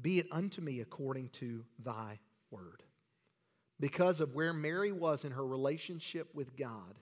be 0.00 0.18
it 0.18 0.26
unto 0.32 0.60
me 0.60 0.80
according 0.80 1.28
to 1.30 1.64
thy 1.84 2.18
word 2.50 2.82
because 3.80 4.20
of 4.20 4.34
where 4.34 4.52
Mary 4.52 4.92
was 4.92 5.24
in 5.24 5.32
her 5.32 5.46
relationship 5.46 6.34
with 6.34 6.56
God, 6.56 6.94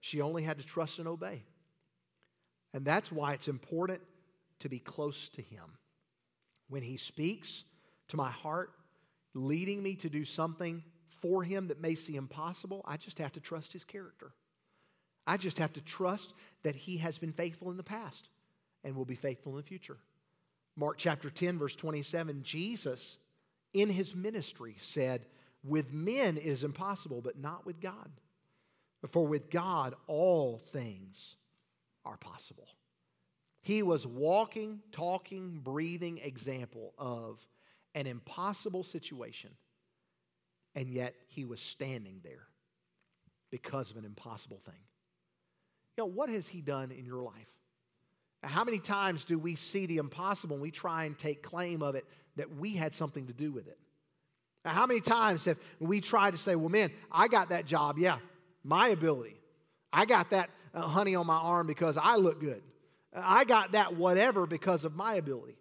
she 0.00 0.20
only 0.20 0.42
had 0.42 0.58
to 0.58 0.66
trust 0.66 0.98
and 0.98 1.08
obey. 1.08 1.42
And 2.74 2.84
that's 2.84 3.10
why 3.10 3.32
it's 3.32 3.48
important 3.48 4.00
to 4.60 4.68
be 4.68 4.78
close 4.78 5.28
to 5.30 5.42
Him. 5.42 5.64
When 6.68 6.82
He 6.82 6.96
speaks 6.96 7.64
to 8.08 8.16
my 8.16 8.30
heart, 8.30 8.70
leading 9.34 9.82
me 9.82 9.94
to 9.96 10.08
do 10.08 10.24
something 10.24 10.82
for 11.08 11.42
Him 11.42 11.68
that 11.68 11.80
may 11.80 11.94
seem 11.94 12.16
impossible, 12.16 12.84
I 12.86 12.96
just 12.96 13.18
have 13.18 13.32
to 13.32 13.40
trust 13.40 13.72
His 13.72 13.84
character. 13.84 14.32
I 15.26 15.36
just 15.36 15.58
have 15.58 15.72
to 15.74 15.80
trust 15.80 16.34
that 16.62 16.76
He 16.76 16.98
has 16.98 17.18
been 17.18 17.32
faithful 17.32 17.70
in 17.70 17.76
the 17.76 17.82
past 17.82 18.28
and 18.84 18.94
will 18.94 19.04
be 19.04 19.14
faithful 19.14 19.52
in 19.52 19.56
the 19.56 19.62
future. 19.62 19.96
Mark 20.76 20.96
chapter 20.98 21.30
10, 21.30 21.58
verse 21.58 21.74
27, 21.74 22.42
Jesus 22.42 23.18
in 23.72 23.88
His 23.88 24.14
ministry 24.14 24.76
said, 24.78 25.26
with 25.68 25.92
men 25.92 26.36
it 26.36 26.44
is 26.44 26.64
impossible, 26.64 27.20
but 27.20 27.38
not 27.38 27.66
with 27.66 27.80
God. 27.80 28.10
For 29.10 29.26
with 29.26 29.50
God 29.50 29.94
all 30.06 30.58
things 30.58 31.36
are 32.04 32.16
possible. 32.16 32.68
He 33.60 33.82
was 33.82 34.06
walking, 34.06 34.80
talking, 34.92 35.60
breathing 35.62 36.18
example 36.18 36.94
of 36.98 37.46
an 37.94 38.06
impossible 38.06 38.82
situation, 38.82 39.50
and 40.74 40.88
yet 40.88 41.14
he 41.28 41.44
was 41.44 41.60
standing 41.60 42.20
there 42.24 42.46
because 43.50 43.90
of 43.90 43.96
an 43.96 44.04
impossible 44.04 44.60
thing. 44.64 44.80
You 45.96 46.04
know, 46.04 46.06
what 46.06 46.28
has 46.28 46.46
he 46.46 46.60
done 46.60 46.92
in 46.92 47.04
your 47.04 47.22
life? 47.22 47.48
How 48.42 48.62
many 48.62 48.78
times 48.78 49.24
do 49.24 49.38
we 49.38 49.56
see 49.56 49.86
the 49.86 49.96
impossible 49.96 50.54
and 50.54 50.62
we 50.62 50.70
try 50.70 51.04
and 51.04 51.18
take 51.18 51.42
claim 51.42 51.82
of 51.82 51.96
it 51.96 52.04
that 52.36 52.54
we 52.54 52.72
had 52.72 52.94
something 52.94 53.26
to 53.26 53.32
do 53.32 53.50
with 53.50 53.66
it? 53.66 53.78
Now, 54.64 54.72
how 54.72 54.86
many 54.86 55.00
times 55.00 55.44
have 55.44 55.58
we 55.78 56.00
tried 56.00 56.32
to 56.32 56.38
say, 56.38 56.56
well, 56.56 56.68
man, 56.68 56.90
I 57.10 57.28
got 57.28 57.50
that 57.50 57.64
job. 57.64 57.98
Yeah, 57.98 58.18
my 58.64 58.88
ability. 58.88 59.36
I 59.92 60.04
got 60.04 60.30
that 60.30 60.50
uh, 60.74 60.82
honey 60.82 61.14
on 61.14 61.26
my 61.26 61.36
arm 61.36 61.66
because 61.66 61.96
I 61.96 62.16
look 62.16 62.40
good. 62.40 62.62
I 63.14 63.44
got 63.44 63.72
that 63.72 63.96
whatever 63.96 64.46
because 64.46 64.84
of 64.84 64.94
my 64.94 65.14
ability. 65.14 65.56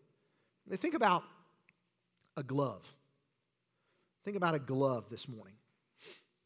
Think 0.76 0.96
about 0.96 1.24
a 2.36 2.44
glove. 2.44 2.86
Think 4.26 4.36
about 4.36 4.56
a 4.56 4.60
glove 4.60 5.10
this 5.10 5.28
morning. 5.30 5.56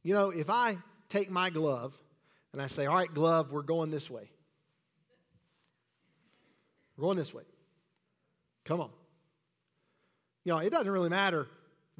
You 0.03 0.13
know, 0.13 0.29
if 0.29 0.49
I 0.49 0.77
take 1.09 1.31
my 1.31 1.49
glove 1.49 1.99
and 2.53 2.61
I 2.61 2.67
say, 2.67 2.85
All 2.85 2.95
right, 2.95 3.11
glove, 3.11 3.51
we're 3.51 3.63
going 3.63 3.89
this 3.89 4.09
way. 4.09 4.29
We're 6.95 7.03
going 7.03 7.17
this 7.17 7.33
way. 7.33 7.43
Come 8.65 8.81
on. 8.81 8.91
You 10.43 10.53
know, 10.53 10.59
it 10.59 10.69
doesn't 10.69 10.91
really 10.91 11.09
matter 11.09 11.47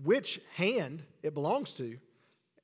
which 0.03 0.39
hand 0.55 1.03
it 1.23 1.33
belongs 1.33 1.73
to. 1.73 1.97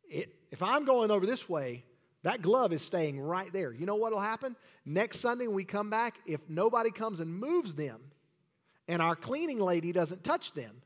It, 0.10 0.34
if 0.52 0.63
I'm 0.63 0.86
going 0.86 1.12
over 1.12 1.26
this 1.26 1.47
way, 1.50 1.84
that 2.23 2.41
glove 2.41 2.73
is 2.73 2.82
staying 2.82 3.19
right 3.19 3.52
there. 3.54 3.71
You 3.71 3.86
know 3.86 3.95
what 3.95 4.12
will 4.12 4.19
happen? 4.19 4.56
Next 4.86 5.19
Sunday 5.19 5.47
when 5.47 5.56
we 5.56 5.65
come 5.65 5.89
back, 5.89 6.17
if 6.26 6.41
nobody 6.50 6.91
comes 6.91 7.19
and 7.19 7.34
moves 7.34 7.76
them, 7.76 8.00
and 8.88 9.02
our 9.02 9.15
cleaning 9.15 9.60
lady 9.60 9.91
doesn't 9.91 10.23
touch 10.23 10.54
them, 10.54 10.82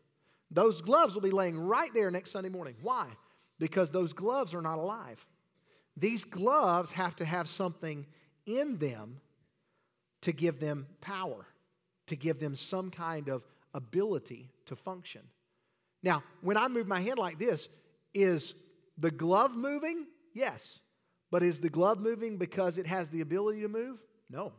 those 0.50 0.82
gloves 0.82 1.14
will 1.14 1.22
be 1.22 1.32
laying 1.32 1.58
right 1.58 1.94
there 1.94 2.12
next 2.12 2.32
Sunday 2.32 2.50
morning. 2.50 2.76
Why? 2.82 3.08
Because 3.60 3.92
those 3.92 4.12
gloves 4.12 4.54
are 4.54 4.62
not 4.62 4.80
alive. 4.80 5.26
These 5.96 6.24
gloves 6.26 6.92
have 6.94 7.16
to 7.18 7.26
have 7.26 7.48
something 7.48 8.06
in 8.46 8.78
them 8.78 9.22
to 10.22 10.32
give 10.32 10.60
them 10.60 10.88
power, 11.00 11.46
to 12.08 12.16
give 12.16 12.40
them 12.40 12.56
some 12.56 12.90
kind 12.90 13.30
of 13.30 13.46
ability 13.74 14.52
to 14.66 14.76
function. 14.76 15.22
Now, 16.04 16.24
when 16.42 16.58
I 16.58 16.68
move 16.68 16.88
my 16.88 17.02
hand 17.02 17.20
like 17.20 17.38
this, 17.38 17.70
is 18.14 18.56
the 18.98 19.12
glove 19.12 19.56
moving? 19.56 20.08
Yes. 20.34 20.80
But 21.30 21.44
is 21.44 21.60
the 21.60 21.70
glove 21.70 22.00
moving 22.00 22.38
because 22.38 22.78
it 22.78 22.88
has 22.88 23.10
the 23.10 23.22
ability 23.22 23.62
to 23.62 23.68
move? 23.68 24.00
No. 24.30 24.54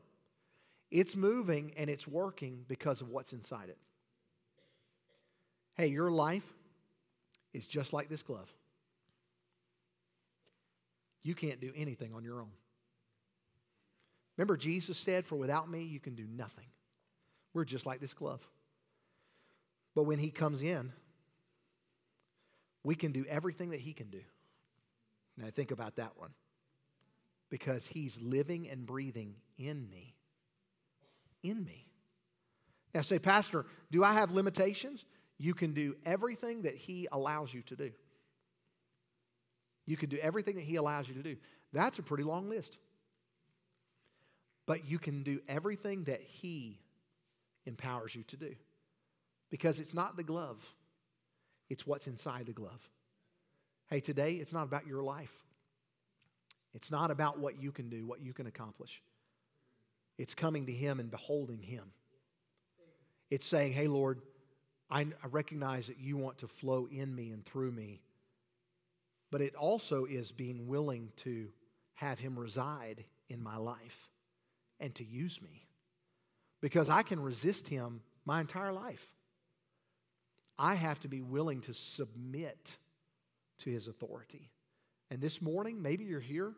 It's 0.91 1.17
moving 1.17 1.73
and 1.77 1.89
it's 1.91 2.07
working 2.07 2.65
because 2.69 3.01
of 3.01 3.09
what's 3.09 3.33
inside 3.33 3.69
it. 3.69 3.79
Hey, 5.75 5.89
your 5.89 6.11
life 6.11 6.47
is 7.53 7.67
just 7.67 7.93
like 7.93 8.09
this 8.09 8.23
glove. 8.23 8.53
You 11.23 11.35
can't 11.35 11.61
do 11.61 11.73
anything 11.75 12.15
on 12.15 12.25
your 12.25 12.41
own. 12.41 12.51
Remember, 14.37 14.57
Jesus 14.57 14.99
said, 14.99 15.27
For 15.27 15.37
without 15.37 15.71
me, 15.71 15.85
you 15.85 16.01
can 16.01 16.15
do 16.15 16.27
nothing. 16.27 16.67
We're 17.55 17.65
just 17.65 17.87
like 17.87 18.01
this 18.01 18.15
glove. 18.15 18.41
But 19.95 20.05
when 20.05 20.19
He 20.19 20.31
comes 20.31 20.63
in, 20.63 20.93
we 22.85 22.95
can 22.95 23.13
do 23.13 23.25
everything 23.29 23.71
that 23.71 23.81
He 23.81 23.93
can 23.93 24.09
do. 24.09 24.21
Now, 25.37 25.49
think 25.51 25.71
about 25.71 25.97
that 25.97 26.13
one. 26.17 26.31
Because 27.51 27.87
He's 27.87 28.21
living 28.21 28.69
and 28.69 28.87
breathing 28.87 29.35
in 29.59 29.89
me. 29.89 30.15
In 31.43 31.65
me. 31.65 31.89
Now, 32.95 33.03
say, 33.03 33.19
Pastor, 33.19 33.67
do 33.91 34.05
I 34.05 34.13
have 34.13 34.33
limitations? 34.33 35.05
You 35.39 35.55
can 35.55 35.73
do 35.73 35.97
everything 36.05 36.63
that 36.63 36.75
He 36.75 37.09
allows 37.11 37.53
you 37.53 37.63
to 37.63 37.77
do. 37.77 37.91
You 39.87 39.97
can 39.97 40.09
do 40.09 40.19
everything 40.19 40.57
that 40.57 40.65
He 40.65 40.77
allows 40.77 41.09
you 41.09 41.15
to 41.15 41.23
do. 41.23 41.37
That's 41.73 41.99
a 41.99 42.03
pretty 42.03 42.25
long 42.25 42.49
list. 42.49 42.79
But 44.67 44.87
you 44.89 44.99
can 44.99 45.23
do 45.23 45.41
everything 45.49 46.05
that 46.05 46.23
He 46.23 46.79
empowers 47.67 48.15
you 48.15 48.23
to 48.25 48.37
do. 48.37 48.55
Because 49.51 49.81
it's 49.81 49.95
not 49.95 50.17
the 50.17 50.23
glove, 50.23 50.65
it's 51.73 51.87
what's 51.87 52.07
inside 52.07 52.45
the 52.45 52.53
glove. 52.53 52.91
Hey, 53.89 54.01
today 54.01 54.35
it's 54.35 54.53
not 54.53 54.65
about 54.65 54.87
your 54.87 55.03
life. 55.03 55.33
It's 56.75 56.91
not 56.91 57.11
about 57.11 57.39
what 57.39 57.63
you 57.63 57.73
can 57.73 57.89
do, 57.89 58.05
what 58.05 58.21
you 58.21 58.35
can 58.35 58.47
accomplish. 58.47 59.03
It's 60.19 60.35
coming 60.35 60.67
to 60.67 60.73
Him 60.73 61.01
and 61.01 61.11
beholding 61.11 61.63
Him. 61.63 61.85
It's 63.31 63.47
saying, 63.47 63.73
hey, 63.73 63.89
Lord, 63.89 64.21
I 64.91 65.07
recognize 65.31 65.87
that 65.87 65.99
you 65.99 66.19
want 66.19 66.37
to 66.39 66.47
flow 66.47 66.87
in 66.93 67.15
me 67.15 67.31
and 67.31 67.43
through 67.43 67.73
me. 67.73 68.03
But 69.31 69.41
it 69.41 69.55
also 69.55 70.05
is 70.05 70.31
being 70.31 70.67
willing 70.67 71.11
to 71.19 71.49
have 71.95 72.19
Him 72.19 72.39
reside 72.39 73.03
in 73.31 73.43
my 73.43 73.57
life 73.57 74.11
and 74.79 74.95
to 74.97 75.05
use 75.05 75.41
me. 75.41 75.65
Because 76.61 76.91
I 76.91 77.01
can 77.01 77.19
resist 77.19 77.67
Him 77.67 78.03
my 78.27 78.43
entire 78.43 78.75
life. 78.75 79.15
I 80.59 80.75
have 80.75 81.01
to 81.01 81.09
be 81.09 81.23
willing 81.23 81.61
to 81.63 81.75
submit 81.75 82.77
to 83.61 83.71
His 83.71 83.89
authority. 83.89 84.51
And 85.11 85.21
this 85.21 85.43
morning, 85.43 85.83
maybe 85.83 86.05
you're 86.05 86.21
here 86.21 86.53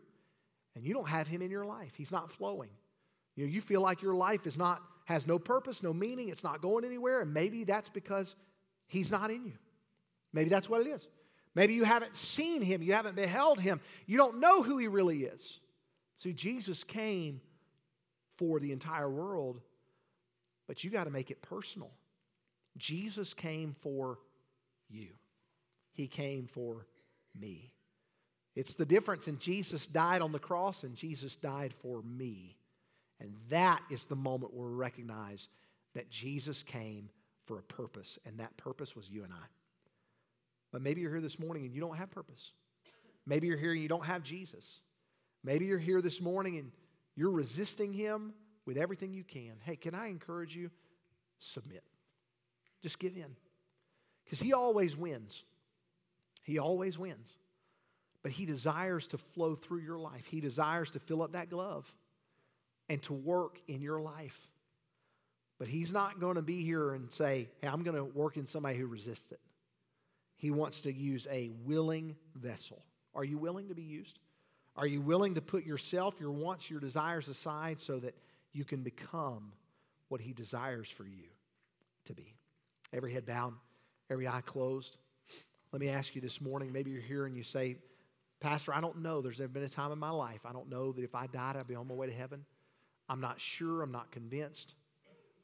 and 0.75 0.85
you 0.85 0.95
don't 0.95 1.09
have 1.09 1.29
Him 1.29 1.43
in 1.43 1.51
your 1.51 1.65
life. 1.65 1.93
He's 1.97 2.13
not 2.13 2.31
flowing. 2.31 2.71
You, 3.37 3.47
know, 3.47 3.53
you 3.53 3.61
feel 3.61 3.81
like 3.81 4.03
your 4.03 4.15
life 4.15 4.47
is 4.47 4.59
not, 4.59 4.83
has 5.07 5.27
no 5.27 5.39
purpose, 5.39 5.83
no 5.83 5.93
meaning, 5.93 6.29
it's 6.29 6.45
not 6.45 6.61
going 6.61 6.85
anywhere, 6.85 7.21
and 7.21 7.33
maybe 7.33 7.65
that's 7.65 7.89
because 7.89 8.37
He's 8.87 9.11
not 9.11 9.31
in 9.31 9.45
you. 9.45 9.55
Maybe 10.33 10.51
that's 10.51 10.69
what 10.69 10.81
it 10.81 10.87
is. 10.87 11.09
Maybe 11.55 11.75
you 11.75 11.85
haven't 11.85 12.17
seen 12.17 12.63
Him, 12.63 12.83
you 12.83 12.93
haven't 12.93 13.17
beheld 13.17 13.61
Him, 13.61 13.81
you 14.07 14.17
don't 14.17 14.41
know 14.41 14.63
who 14.63 14.79
He 14.79 14.89
really 14.89 15.25
is. 15.25 15.61
See, 16.17 16.33
Jesus 16.33 16.85
came 16.85 17.41
for 18.37 18.61
the 18.61 18.73
entire 18.73 19.11
world, 19.11 19.61
but 20.67 20.83
you 20.83 20.91
got 20.91 21.05
to 21.05 21.11
make 21.11 21.31
it 21.31 21.43
personal. 21.43 21.91
Jesus 22.77 23.35
came 23.35 23.75
for 23.81 24.19
you, 24.89 25.09
He 25.93 26.07
came 26.07 26.47
for 26.47 26.87
me. 27.39 27.73
It's 28.55 28.75
the 28.75 28.87
difference 28.87 29.27
in 29.27 29.39
Jesus 29.39 29.87
died 29.87 30.23
on 30.23 30.31
the 30.31 30.39
cross 30.39 30.85
and 30.85 30.95
Jesus 30.95 31.35
died 31.35 31.75
for 31.75 32.03
me. 32.03 32.57
And 33.21 33.35
that 33.51 33.83
is 33.91 34.05
the 34.05 34.17
moment 34.17 34.55
where 34.55 34.69
we 34.69 34.75
recognize 34.75 35.49
that 35.95 36.11
Jesus 36.11 36.63
came 36.63 37.09
for 37.47 37.59
a 37.59 37.63
purpose, 37.63 38.19
and 38.25 38.39
that 38.39 38.57
purpose 38.57 38.97
was 38.97 39.11
you 39.11 39.23
and 39.23 39.33
I. 39.33 39.47
But 40.73 40.83
maybe 40.83 41.03
you're 41.03 41.11
here 41.11 41.21
this 41.21 41.39
morning 41.39 41.65
and 41.65 41.75
you 41.75 41.81
don't 41.81 41.97
have 41.97 42.11
purpose. 42.11 42.53
Maybe 43.27 43.47
you're 43.47 43.59
here 43.59 43.73
and 43.73 43.81
you 43.81 43.89
don't 43.89 44.05
have 44.05 44.23
Jesus. 44.23 44.81
Maybe 45.43 45.67
you're 45.67 45.79
here 45.79 46.01
this 46.01 46.21
morning 46.21 46.57
and 46.57 46.73
you're 47.15 47.31
resisting 47.31 47.93
Him 47.93 48.33
with 48.67 48.77
everything 48.77 49.13
you 49.13 49.25
can. 49.25 49.53
Hey, 49.65 49.77
can 49.77 49.95
I 49.95 50.09
encourage 50.09 50.57
you? 50.57 50.71
Submit. 51.39 51.85
Just 52.85 52.99
get 52.99 53.16
in. 53.16 53.35
Because 54.25 54.40
He 54.40 54.53
always 54.53 54.94
wins. 54.94 55.42
He 56.42 56.59
always 56.59 56.99
wins. 56.99 57.35
But 58.23 58.31
He 58.31 58.44
desires 58.44 59.07
to 59.09 59.18
flow 59.18 59.55
through 59.55 59.81
your 59.81 59.99
life, 59.99 60.27
He 60.27 60.40
desires 60.40 60.90
to 60.90 60.99
fill 61.01 61.23
up 61.23 61.33
that 61.33 61.49
glove 61.49 61.90
and 62.90 63.01
to 63.05 63.14
work 63.14 63.59
in 63.66 63.81
your 63.81 64.03
life. 64.03 64.38
But 65.59 65.68
He's 65.68 65.92
not 65.92 66.20
going 66.20 66.35
to 66.35 66.42
be 66.42 66.62
here 66.62 66.92
and 66.92 67.11
say, 67.11 67.49
hey, 67.62 67.68
I'm 67.68 67.85
going 67.85 67.97
to 67.97 68.05
work 68.05 68.37
in 68.37 68.47
somebody 68.47 68.77
who 68.77 68.87
resists 68.87 69.33
it. 69.33 69.40
He 70.37 70.51
wants 70.51 70.81
to 70.81 70.92
use 70.92 71.27
a 71.31 71.51
willing 71.64 72.16
vessel. 72.35 72.85
Are 73.14 73.25
you 73.25 73.38
willing 73.38 73.68
to 73.68 73.75
be 73.75 73.83
used? 73.83 74.18
Are 74.77 74.87
you 74.87 75.01
willing 75.01 75.37
to 75.37 75.40
put 75.40 75.64
yourself, 75.64 76.16
your 76.20 76.33
wants, 76.33 76.68
your 76.68 76.81
desires 76.81 77.29
aside 77.29 77.81
so 77.81 77.99
that 78.01 78.14
you 78.53 78.66
can 78.66 78.83
become 78.83 79.53
what 80.09 80.20
He 80.20 80.35
desires 80.35 80.90
for 80.90 81.05
you 81.05 81.31
to 82.05 82.12
be? 82.12 82.35
Every 82.95 83.13
head 83.13 83.27
bowed, 83.27 83.55
every 84.09 84.29
eye 84.29 84.43
closed. 84.47 84.97
Let 85.73 85.81
me 85.81 85.89
ask 85.89 86.15
you 86.15 86.21
this 86.21 86.41
morning 86.41 86.73
maybe 86.73 86.93
you're 86.93 87.03
here 87.03 87.27
and 87.27 87.37
you 87.37 87.43
say, 87.43 87.77
Pastor, 88.41 88.73
I 88.73 88.81
don't 88.81 89.03
know. 89.03 89.21
There's 89.21 89.41
never 89.41 89.53
been 89.53 89.65
a 89.65 89.69
time 89.69 89.91
in 89.91 89.99
my 89.99 90.11
life. 90.11 90.41
I 90.45 90.53
don't 90.53 90.71
know 90.71 90.93
that 90.93 91.03
if 91.03 91.15
I 91.15 91.27
died, 91.27 91.57
I'd 91.57 91.67
be 91.67 91.75
on 91.75 91.89
my 91.89 91.95
way 91.95 92.07
to 92.07 92.13
heaven. 92.13 92.45
I'm 93.09 93.21
not 93.21 93.41
sure. 93.41 93.83
I'm 93.83 93.91
not 93.91 94.13
convinced. 94.13 94.77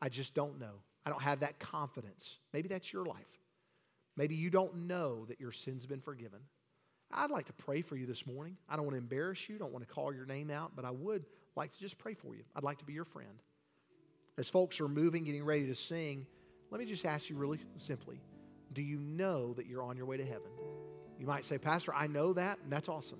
I 0.01 0.09
just 0.09 0.35
don't 0.35 0.61
know. 0.61 0.75
I 1.05 1.11
don't 1.11 1.23
have 1.23 1.41
that 1.41 1.59
confidence. 1.59 2.39
Maybe 2.53 2.69
that's 2.69 2.93
your 2.93 3.05
life. 3.05 3.41
Maybe 4.17 4.37
you 4.37 4.51
don't 4.51 4.87
know 4.87 5.25
that 5.27 5.41
your 5.41 5.51
sin's 5.51 5.87
been 5.87 6.01
forgiven. 6.01 6.41
I'd 7.13 7.31
like 7.31 7.47
to 7.47 7.53
pray 7.53 7.83
for 7.83 7.97
you 7.97 8.07
this 8.07 8.27
morning. 8.27 8.57
I 8.69 8.77
don't 8.77 8.85
want 8.85 8.95
to 8.95 8.99
embarrass 8.99 9.49
you, 9.49 9.59
don't 9.59 9.73
want 9.73 9.87
to 9.87 9.93
call 9.93 10.15
your 10.15 10.27
name 10.27 10.51
out, 10.51 10.73
but 10.77 10.85
I 10.85 10.91
would 10.91 11.25
like 11.57 11.73
to 11.73 11.81
just 11.81 11.99
pray 11.99 12.15
for 12.15 12.37
you. 12.37 12.45
I'd 12.55 12.63
like 12.63 12.79
to 12.79 12.85
be 12.85 12.93
your 12.93 13.05
friend. 13.05 13.43
As 14.39 14.49
folks 14.49 14.81
are 14.81 14.89
moving, 14.89 15.25
getting 15.25 15.45
ready 15.45 15.67
to 15.67 15.75
sing, 15.75 16.27
let 16.70 16.78
me 16.78 16.87
just 16.87 17.04
ask 17.04 17.28
you 17.28 17.37
really 17.37 17.59
simply 17.76 18.20
do 18.72 18.83
you 18.83 18.98
know 18.98 19.52
that 19.54 19.66
you're 19.66 19.83
on 19.83 19.96
your 19.96 20.06
way 20.06 20.16
to 20.16 20.24
heaven? 20.24 20.50
You 21.18 21.27
might 21.27 21.44
say, 21.44 21.58
Pastor, 21.58 21.92
I 21.92 22.06
know 22.06 22.33
that, 22.35 22.58
and 22.62 22.73
that's 22.73 22.88
awesome. 22.88 23.18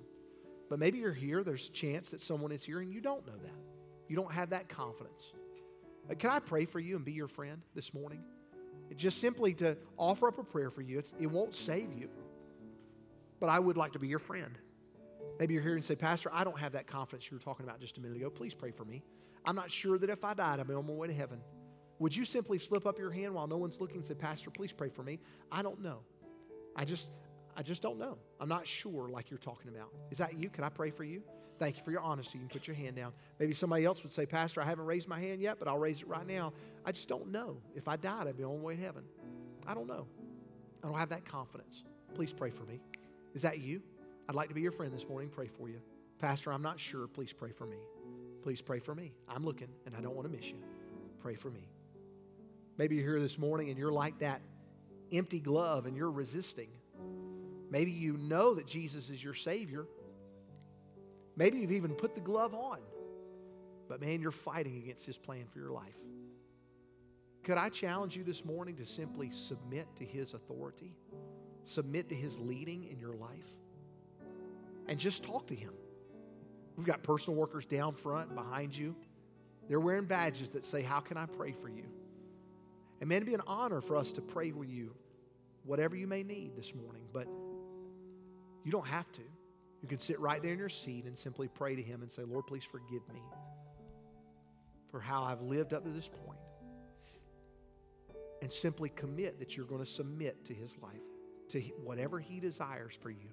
But 0.69 0.79
maybe 0.79 0.99
you're 0.99 1.11
here, 1.11 1.43
there's 1.43 1.67
a 1.67 1.71
chance 1.71 2.11
that 2.11 2.21
someone 2.21 2.53
is 2.53 2.63
here 2.63 2.79
and 2.79 2.93
you 2.93 3.01
don't 3.01 3.27
know 3.27 3.35
that. 3.35 3.55
You 4.07 4.15
don't 4.15 4.31
have 4.31 4.51
that 4.51 4.69
confidence. 4.69 5.33
Uh, 6.09 6.15
can 6.15 6.29
I 6.29 6.39
pray 6.39 6.65
for 6.65 6.79
you 6.79 6.95
and 6.95 7.03
be 7.03 7.11
your 7.11 7.27
friend 7.27 7.61
this 7.75 7.93
morning? 7.93 8.23
just 8.97 9.19
simply 9.19 9.53
to 9.53 9.77
offer 9.97 10.27
up 10.27 10.37
a 10.37 10.43
prayer 10.43 10.69
for 10.69 10.81
you. 10.81 10.99
It's, 10.99 11.13
it 11.19 11.27
won't 11.27 11.55
save 11.55 11.93
you, 11.93 12.09
but 13.39 13.47
I 13.47 13.59
would 13.59 13.77
like 13.77 13.93
to 13.93 13.99
be 13.99 14.07
your 14.07 14.19
friend. 14.19 14.57
Maybe 15.39 15.53
you're 15.53 15.63
here 15.63 15.75
and 15.75 15.83
say, 15.83 15.95
Pastor, 15.95 16.29
I 16.33 16.43
don't 16.43 16.59
have 16.59 16.73
that 16.73 16.87
confidence 16.87 17.29
you 17.31 17.37
were 17.37 17.43
talking 17.43 17.65
about 17.65 17.79
just 17.79 17.97
a 17.97 18.01
minute 18.01 18.17
ago. 18.17 18.29
Please 18.29 18.53
pray 18.53 18.71
for 18.71 18.83
me. 18.83 19.03
I'm 19.45 19.55
not 19.55 19.71
sure 19.71 19.97
that 19.97 20.09
if 20.09 20.23
I 20.23 20.33
died, 20.33 20.59
I'd 20.59 20.67
be 20.67 20.73
on 20.73 20.85
my 20.85 20.93
way 20.93 21.07
to 21.07 21.13
heaven. 21.13 21.39
Would 22.01 22.15
you 22.15 22.25
simply 22.25 22.57
slip 22.57 22.87
up 22.87 22.97
your 22.97 23.11
hand 23.11 23.35
while 23.35 23.45
no 23.45 23.57
one's 23.57 23.79
looking 23.79 23.97
and 23.97 24.05
say, 24.05 24.15
Pastor, 24.15 24.49
please 24.49 24.73
pray 24.73 24.89
for 24.89 25.03
me? 25.03 25.19
I 25.51 25.61
don't 25.61 25.83
know. 25.83 25.99
I 26.75 26.83
just, 26.83 27.09
I 27.55 27.61
just 27.61 27.83
don't 27.83 27.99
know. 27.99 28.17
I'm 28.39 28.49
not 28.49 28.65
sure 28.65 29.07
like 29.07 29.29
you're 29.29 29.37
talking 29.37 29.69
about. 29.69 29.93
Is 30.09 30.17
that 30.17 30.35
you? 30.35 30.49
Can 30.49 30.63
I 30.63 30.69
pray 30.69 30.89
for 30.89 31.03
you? 31.03 31.21
Thank 31.59 31.77
you 31.77 31.83
for 31.83 31.91
your 31.91 32.01
honesty. 32.01 32.39
You 32.39 32.45
can 32.47 32.49
put 32.57 32.67
your 32.67 32.75
hand 32.75 32.95
down. 32.95 33.13
Maybe 33.39 33.53
somebody 33.53 33.85
else 33.85 34.01
would 34.01 34.11
say, 34.11 34.25
Pastor, 34.25 34.63
I 34.63 34.65
haven't 34.65 34.87
raised 34.87 35.07
my 35.07 35.19
hand 35.19 35.41
yet, 35.41 35.59
but 35.59 35.67
I'll 35.67 35.77
raise 35.77 36.01
it 36.01 36.07
right 36.07 36.25
now. 36.25 36.53
I 36.83 36.91
just 36.91 37.07
don't 37.07 37.31
know. 37.31 37.57
If 37.75 37.87
I 37.87 37.97
died, 37.97 38.25
I'd 38.27 38.35
be 38.35 38.43
on 38.43 38.57
the 38.57 38.65
way 38.65 38.75
to 38.75 38.81
heaven. 38.81 39.03
I 39.67 39.75
don't 39.75 39.85
know. 39.85 40.07
I 40.83 40.87
don't 40.87 40.97
have 40.97 41.09
that 41.09 41.23
confidence. 41.23 41.83
Please 42.15 42.33
pray 42.33 42.49
for 42.49 42.63
me. 42.63 42.81
Is 43.35 43.43
that 43.43 43.59
you? 43.59 43.79
I'd 44.27 44.33
like 44.33 44.49
to 44.49 44.55
be 44.55 44.61
your 44.61 44.71
friend 44.71 44.91
this 44.91 45.07
morning. 45.07 45.29
Pray 45.29 45.49
for 45.49 45.69
you. 45.69 45.79
Pastor, 46.17 46.51
I'm 46.51 46.63
not 46.63 46.79
sure. 46.79 47.05
Please 47.05 47.31
pray 47.31 47.51
for 47.51 47.67
me. 47.67 47.77
Please 48.41 48.59
pray 48.59 48.79
for 48.79 48.95
me. 48.95 49.13
I'm 49.29 49.45
looking 49.45 49.69
and 49.85 49.95
I 49.95 50.01
don't 50.01 50.15
want 50.15 50.27
to 50.27 50.35
miss 50.35 50.49
you. 50.49 50.57
Pray 51.19 51.35
for 51.35 51.51
me. 51.51 51.69
Maybe 52.77 52.95
you're 52.95 53.05
here 53.05 53.19
this 53.19 53.37
morning 53.37 53.69
and 53.69 53.77
you're 53.77 53.91
like 53.91 54.19
that 54.19 54.41
empty 55.11 55.39
glove 55.39 55.85
and 55.85 55.95
you're 55.95 56.11
resisting. 56.11 56.69
Maybe 57.69 57.91
you 57.91 58.17
know 58.17 58.55
that 58.55 58.67
Jesus 58.67 59.09
is 59.09 59.23
your 59.23 59.33
Savior. 59.33 59.85
Maybe 61.35 61.59
you've 61.59 61.71
even 61.71 61.91
put 61.91 62.15
the 62.15 62.21
glove 62.21 62.53
on. 62.53 62.79
But 63.87 64.01
man, 64.01 64.21
you're 64.21 64.31
fighting 64.31 64.77
against 64.77 65.05
His 65.05 65.17
plan 65.17 65.45
for 65.51 65.59
your 65.59 65.71
life. 65.71 65.95
Could 67.43 67.57
I 67.57 67.69
challenge 67.69 68.15
you 68.15 68.23
this 68.23 68.45
morning 68.45 68.75
to 68.77 68.85
simply 68.85 69.31
submit 69.31 69.87
to 69.95 70.05
His 70.05 70.33
authority? 70.33 70.95
Submit 71.63 72.09
to 72.09 72.15
His 72.15 72.37
leading 72.37 72.87
in 72.89 72.99
your 72.99 73.13
life? 73.13 73.51
And 74.87 74.99
just 74.99 75.23
talk 75.23 75.47
to 75.47 75.55
Him. 75.55 75.73
We've 76.77 76.85
got 76.85 77.03
personal 77.03 77.39
workers 77.39 77.65
down 77.65 77.95
front 77.95 78.33
behind 78.35 78.77
you. 78.77 78.95
They're 79.67 79.79
wearing 79.79 80.05
badges 80.05 80.49
that 80.49 80.65
say, 80.65 80.81
How 80.81 80.99
can 80.99 81.17
I 81.17 81.25
pray 81.25 81.51
for 81.51 81.69
you? 81.69 81.85
And 83.01 83.09
man, 83.09 83.17
it'd 83.17 83.27
be 83.27 83.33
an 83.33 83.41
honor 83.47 83.81
for 83.81 83.97
us 83.97 84.13
to 84.13 84.21
pray 84.21 84.51
with 84.51 84.69
you, 84.69 84.93
whatever 85.63 85.95
you 85.95 86.07
may 86.07 86.23
need 86.23 86.55
this 86.55 86.73
morning. 86.73 87.01
But 87.11 87.27
you 88.63 88.71
don't 88.71 88.87
have 88.87 89.11
to. 89.13 89.21
You 89.81 89.87
can 89.87 89.99
sit 89.99 90.19
right 90.19 90.41
there 90.41 90.53
in 90.53 90.59
your 90.59 90.69
seat 90.69 91.05
and 91.05 91.17
simply 91.17 91.47
pray 91.47 91.75
to 91.75 91.81
Him 91.81 92.03
and 92.03 92.11
say, 92.11 92.21
Lord, 92.23 92.45
please 92.45 92.63
forgive 92.63 93.01
me 93.11 93.21
for 94.91 94.99
how 94.99 95.23
I've 95.23 95.41
lived 95.41 95.73
up 95.73 95.83
to 95.83 95.89
this 95.89 96.07
point. 96.07 96.39
And 98.43 98.51
simply 98.51 98.89
commit 98.89 99.39
that 99.39 99.57
you're 99.57 99.65
going 99.65 99.83
to 99.83 99.89
submit 99.89 100.45
to 100.45 100.53
His 100.53 100.77
life, 100.81 101.01
to 101.49 101.59
whatever 101.83 102.19
He 102.19 102.39
desires 102.39 102.93
for 103.01 103.09
you 103.09 103.29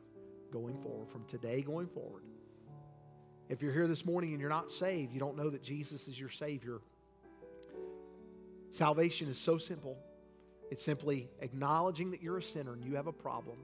going 0.50 0.78
forward, 0.78 1.10
from 1.10 1.24
today 1.24 1.60
going 1.60 1.88
forward. 1.88 2.22
If 3.50 3.62
you're 3.62 3.72
here 3.72 3.86
this 3.86 4.04
morning 4.04 4.32
and 4.32 4.40
you're 4.40 4.50
not 4.50 4.70
saved, 4.70 5.12
you 5.12 5.20
don't 5.20 5.36
know 5.36 5.50
that 5.50 5.62
Jesus 5.62 6.08
is 6.08 6.18
your 6.18 6.28
Savior. 6.30 6.80
Salvation 8.78 9.26
is 9.26 9.40
so 9.40 9.58
simple. 9.58 9.98
It's 10.70 10.84
simply 10.84 11.28
acknowledging 11.40 12.12
that 12.12 12.22
you're 12.22 12.38
a 12.38 12.42
sinner 12.42 12.74
and 12.74 12.84
you 12.84 12.94
have 12.94 13.08
a 13.08 13.12
problem. 13.12 13.58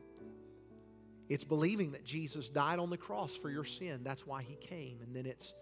It's 1.29 1.45
believing 1.45 1.93
that 1.93 2.05
Jesus 2.05 2.49
died 2.49 2.81
on 2.81 2.91
the 2.91 2.97
cross 2.97 3.37
for 3.37 3.49
your 3.49 3.63
sin. 3.63 4.01
That's 4.03 4.27
why 4.27 4.43
he 4.43 4.57
came. 4.57 4.99
And 5.03 5.15
then 5.15 5.25
it's 5.25 5.55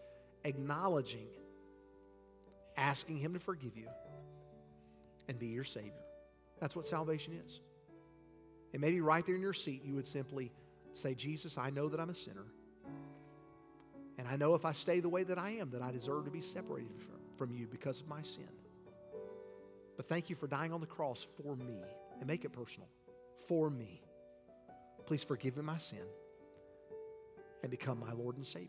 acknowledging, 0.45 1.27
asking 2.79 3.19
him 3.19 3.35
to 3.35 3.39
forgive 3.39 3.77
you 3.77 3.89
and 5.29 5.39
be 5.39 5.49
your 5.49 5.65
Savior. 5.65 5.93
That's 6.59 6.75
what 6.75 6.87
salvation 6.87 7.35
is. 7.45 7.61
And 8.73 8.81
maybe 8.81 9.03
right 9.03 9.25
there 9.27 9.37
in 9.37 9.43
your 9.43 9.53
seat, 9.53 9.83
you 9.85 9.95
would 9.97 10.07
simply 10.07 10.51
say, 10.95 11.15
Jesus, 11.15 11.59
I 11.59 11.69
know 11.69 11.91
that 11.91 12.01
I'm 12.01 12.09
a 12.09 12.15
sinner. 12.15 12.47
And 14.17 14.27
I 14.27 14.37
know 14.37 14.55
if 14.55 14.65
I 14.65 14.73
stay 14.73 15.01
the 15.01 15.11
way 15.11 15.25
that 15.25 15.37
I 15.37 15.51
am, 15.51 15.73
that 15.73 15.83
I 15.83 15.91
deserve 15.91 16.25
to 16.25 16.31
be 16.31 16.41
separated 16.41 17.03
from 17.37 17.53
you 17.53 17.67
because 17.71 18.01
of 18.01 18.09
my 18.09 18.23
sin. 18.23 18.49
But 19.97 20.09
thank 20.09 20.31
you 20.31 20.37
for 20.37 20.47
dying 20.47 20.73
on 20.73 20.81
the 20.81 20.87
cross 20.87 21.27
for 21.43 21.57
me. 21.57 21.77
And 22.19 22.27
make 22.27 22.45
it 22.45 22.53
personal. 22.53 22.89
For 23.49 23.69
me. 23.69 24.01
Please 25.07 25.25
forgive 25.25 25.57
me 25.57 25.63
my 25.63 25.79
sin 25.79 26.05
and 27.63 27.71
become 27.71 27.99
my 27.99 28.13
Lord 28.13 28.37
and 28.37 28.47
Savior. 28.47 28.69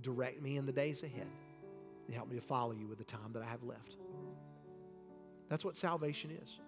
Direct 0.00 0.40
me 0.40 0.56
in 0.56 0.66
the 0.66 0.72
days 0.72 1.02
ahead 1.02 1.26
and 2.06 2.14
help 2.14 2.28
me 2.28 2.36
to 2.36 2.42
follow 2.42 2.72
you 2.72 2.86
with 2.86 2.98
the 2.98 3.04
time 3.04 3.32
that 3.34 3.42
I 3.42 3.46
have 3.46 3.62
left. 3.62 3.96
That's 5.48 5.64
what 5.64 5.76
salvation 5.76 6.30
is. 6.42 6.60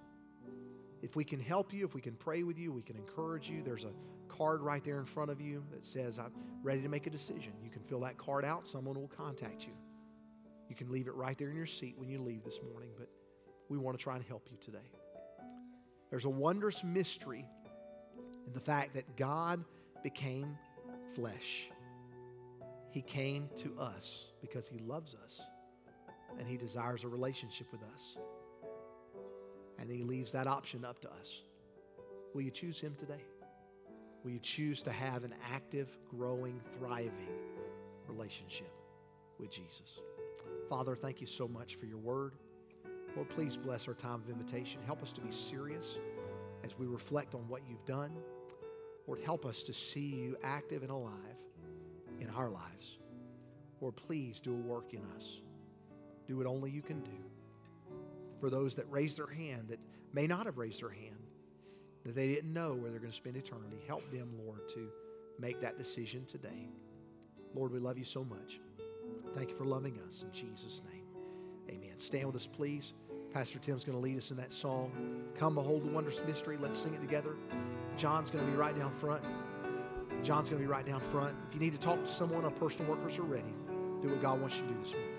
If 1.00 1.16
we 1.16 1.24
can 1.24 1.40
help 1.40 1.72
you, 1.72 1.84
if 1.84 1.94
we 1.94 2.00
can 2.00 2.14
pray 2.14 2.42
with 2.42 2.58
you, 2.58 2.72
we 2.72 2.82
can 2.82 2.96
encourage 2.96 3.48
you. 3.48 3.62
There's 3.62 3.84
a 3.84 3.92
card 4.28 4.60
right 4.60 4.84
there 4.84 4.98
in 4.98 5.04
front 5.04 5.30
of 5.30 5.40
you 5.40 5.64
that 5.72 5.84
says, 5.84 6.18
I'm 6.18 6.32
ready 6.62 6.82
to 6.82 6.88
make 6.88 7.06
a 7.06 7.10
decision. 7.10 7.52
You 7.62 7.70
can 7.70 7.82
fill 7.82 8.00
that 8.00 8.18
card 8.18 8.44
out, 8.44 8.66
someone 8.66 9.00
will 9.00 9.08
contact 9.08 9.62
you. 9.66 9.72
You 10.68 10.76
can 10.76 10.90
leave 10.90 11.06
it 11.06 11.14
right 11.14 11.36
there 11.36 11.50
in 11.50 11.56
your 11.56 11.66
seat 11.66 11.94
when 11.98 12.08
you 12.08 12.20
leave 12.20 12.44
this 12.44 12.60
morning, 12.70 12.90
but 12.96 13.08
we 13.68 13.78
want 13.78 13.98
to 13.98 14.02
try 14.02 14.16
and 14.16 14.24
help 14.24 14.48
you 14.50 14.56
today. 14.60 14.90
There's 16.10 16.24
a 16.24 16.30
wondrous 16.30 16.84
mystery 16.84 17.46
in 18.46 18.52
the 18.52 18.60
fact 18.60 18.94
that 18.94 19.16
God 19.16 19.64
became 20.02 20.58
flesh. 21.14 21.70
He 22.90 23.00
came 23.00 23.48
to 23.56 23.78
us 23.78 24.32
because 24.40 24.68
He 24.68 24.78
loves 24.78 25.16
us 25.24 25.40
and 26.38 26.46
He 26.46 26.56
desires 26.56 27.04
a 27.04 27.08
relationship 27.08 27.66
with 27.72 27.80
us. 27.94 28.18
And 29.78 29.90
He 29.90 30.02
leaves 30.02 30.32
that 30.32 30.46
option 30.46 30.84
up 30.84 31.00
to 31.00 31.10
us. 31.12 31.42
Will 32.34 32.42
you 32.42 32.50
choose 32.50 32.80
Him 32.80 32.94
today? 32.98 33.22
Will 34.22 34.30
you 34.30 34.38
choose 34.38 34.82
to 34.82 34.92
have 34.92 35.24
an 35.24 35.34
active, 35.50 35.96
growing, 36.08 36.60
thriving 36.78 37.34
relationship 38.06 38.70
with 39.38 39.50
Jesus? 39.50 40.00
Father, 40.68 40.94
thank 40.94 41.20
you 41.20 41.26
so 41.26 41.48
much 41.48 41.74
for 41.76 41.86
your 41.86 41.98
word. 41.98 42.34
Lord, 43.14 43.28
please 43.28 43.56
bless 43.56 43.88
our 43.88 43.94
time 43.94 44.22
of 44.22 44.30
invitation. 44.30 44.80
Help 44.86 45.02
us 45.02 45.12
to 45.12 45.20
be 45.20 45.30
serious 45.30 45.98
as 46.64 46.78
we 46.78 46.86
reflect 46.86 47.34
on 47.34 47.46
what 47.48 47.62
you've 47.68 47.84
done. 47.84 48.12
Lord, 49.06 49.20
help 49.20 49.44
us 49.44 49.62
to 49.64 49.72
see 49.72 50.06
you 50.06 50.36
active 50.42 50.82
and 50.82 50.90
alive 50.90 51.12
in 52.20 52.30
our 52.30 52.48
lives. 52.48 52.98
Lord, 53.80 53.96
please 53.96 54.40
do 54.40 54.52
a 54.52 54.56
work 54.56 54.94
in 54.94 55.02
us. 55.16 55.40
Do 56.26 56.36
what 56.36 56.46
only 56.46 56.70
you 56.70 56.82
can 56.82 57.00
do. 57.00 57.10
For 58.40 58.48
those 58.48 58.74
that 58.76 58.90
raise 58.90 59.16
their 59.16 59.26
hand 59.26 59.68
that 59.68 59.80
may 60.12 60.26
not 60.26 60.46
have 60.46 60.56
raised 60.56 60.82
their 60.82 60.90
hand, 60.90 61.16
that 62.04 62.14
they 62.14 62.28
didn't 62.28 62.52
know 62.52 62.74
where 62.74 62.90
they're 62.90 63.00
going 63.00 63.10
to 63.10 63.16
spend 63.16 63.36
eternity, 63.36 63.78
help 63.86 64.08
them, 64.10 64.30
Lord, 64.44 64.68
to 64.70 64.88
make 65.38 65.60
that 65.60 65.78
decision 65.78 66.24
today. 66.24 66.68
Lord, 67.54 67.72
we 67.72 67.78
love 67.78 67.98
you 67.98 68.04
so 68.04 68.24
much. 68.24 68.60
Thank 69.34 69.50
you 69.50 69.56
for 69.56 69.64
loving 69.64 69.98
us. 70.06 70.22
In 70.22 70.32
Jesus' 70.32 70.82
name, 70.90 71.04
amen. 71.68 71.98
Stand 71.98 72.26
with 72.26 72.36
us, 72.36 72.46
please. 72.46 72.94
Pastor 73.32 73.58
Tim's 73.58 73.82
going 73.82 73.96
to 73.96 74.02
lead 74.02 74.18
us 74.18 74.30
in 74.30 74.36
that 74.36 74.52
song. 74.52 74.92
Come 75.38 75.54
behold 75.54 75.84
the 75.84 75.90
wondrous 75.90 76.20
mystery. 76.26 76.58
Let's 76.60 76.78
sing 76.78 76.92
it 76.92 77.00
together. 77.00 77.36
John's 77.96 78.30
going 78.30 78.44
to 78.44 78.50
be 78.50 78.56
right 78.56 78.76
down 78.78 78.92
front. 78.92 79.22
John's 80.22 80.50
going 80.50 80.60
to 80.60 80.66
be 80.66 80.70
right 80.70 80.84
down 80.84 81.00
front. 81.00 81.34
If 81.48 81.54
you 81.54 81.60
need 81.60 81.72
to 81.72 81.78
talk 81.78 82.04
to 82.04 82.10
someone, 82.10 82.44
our 82.44 82.50
personal 82.50 82.90
workers 82.90 83.18
are 83.18 83.22
ready. 83.22 83.54
Do 84.02 84.08
what 84.08 84.20
God 84.20 84.40
wants 84.40 84.56
you 84.58 84.64
to 84.64 84.68
do 84.68 84.80
this 84.82 84.92
morning. 84.92 85.11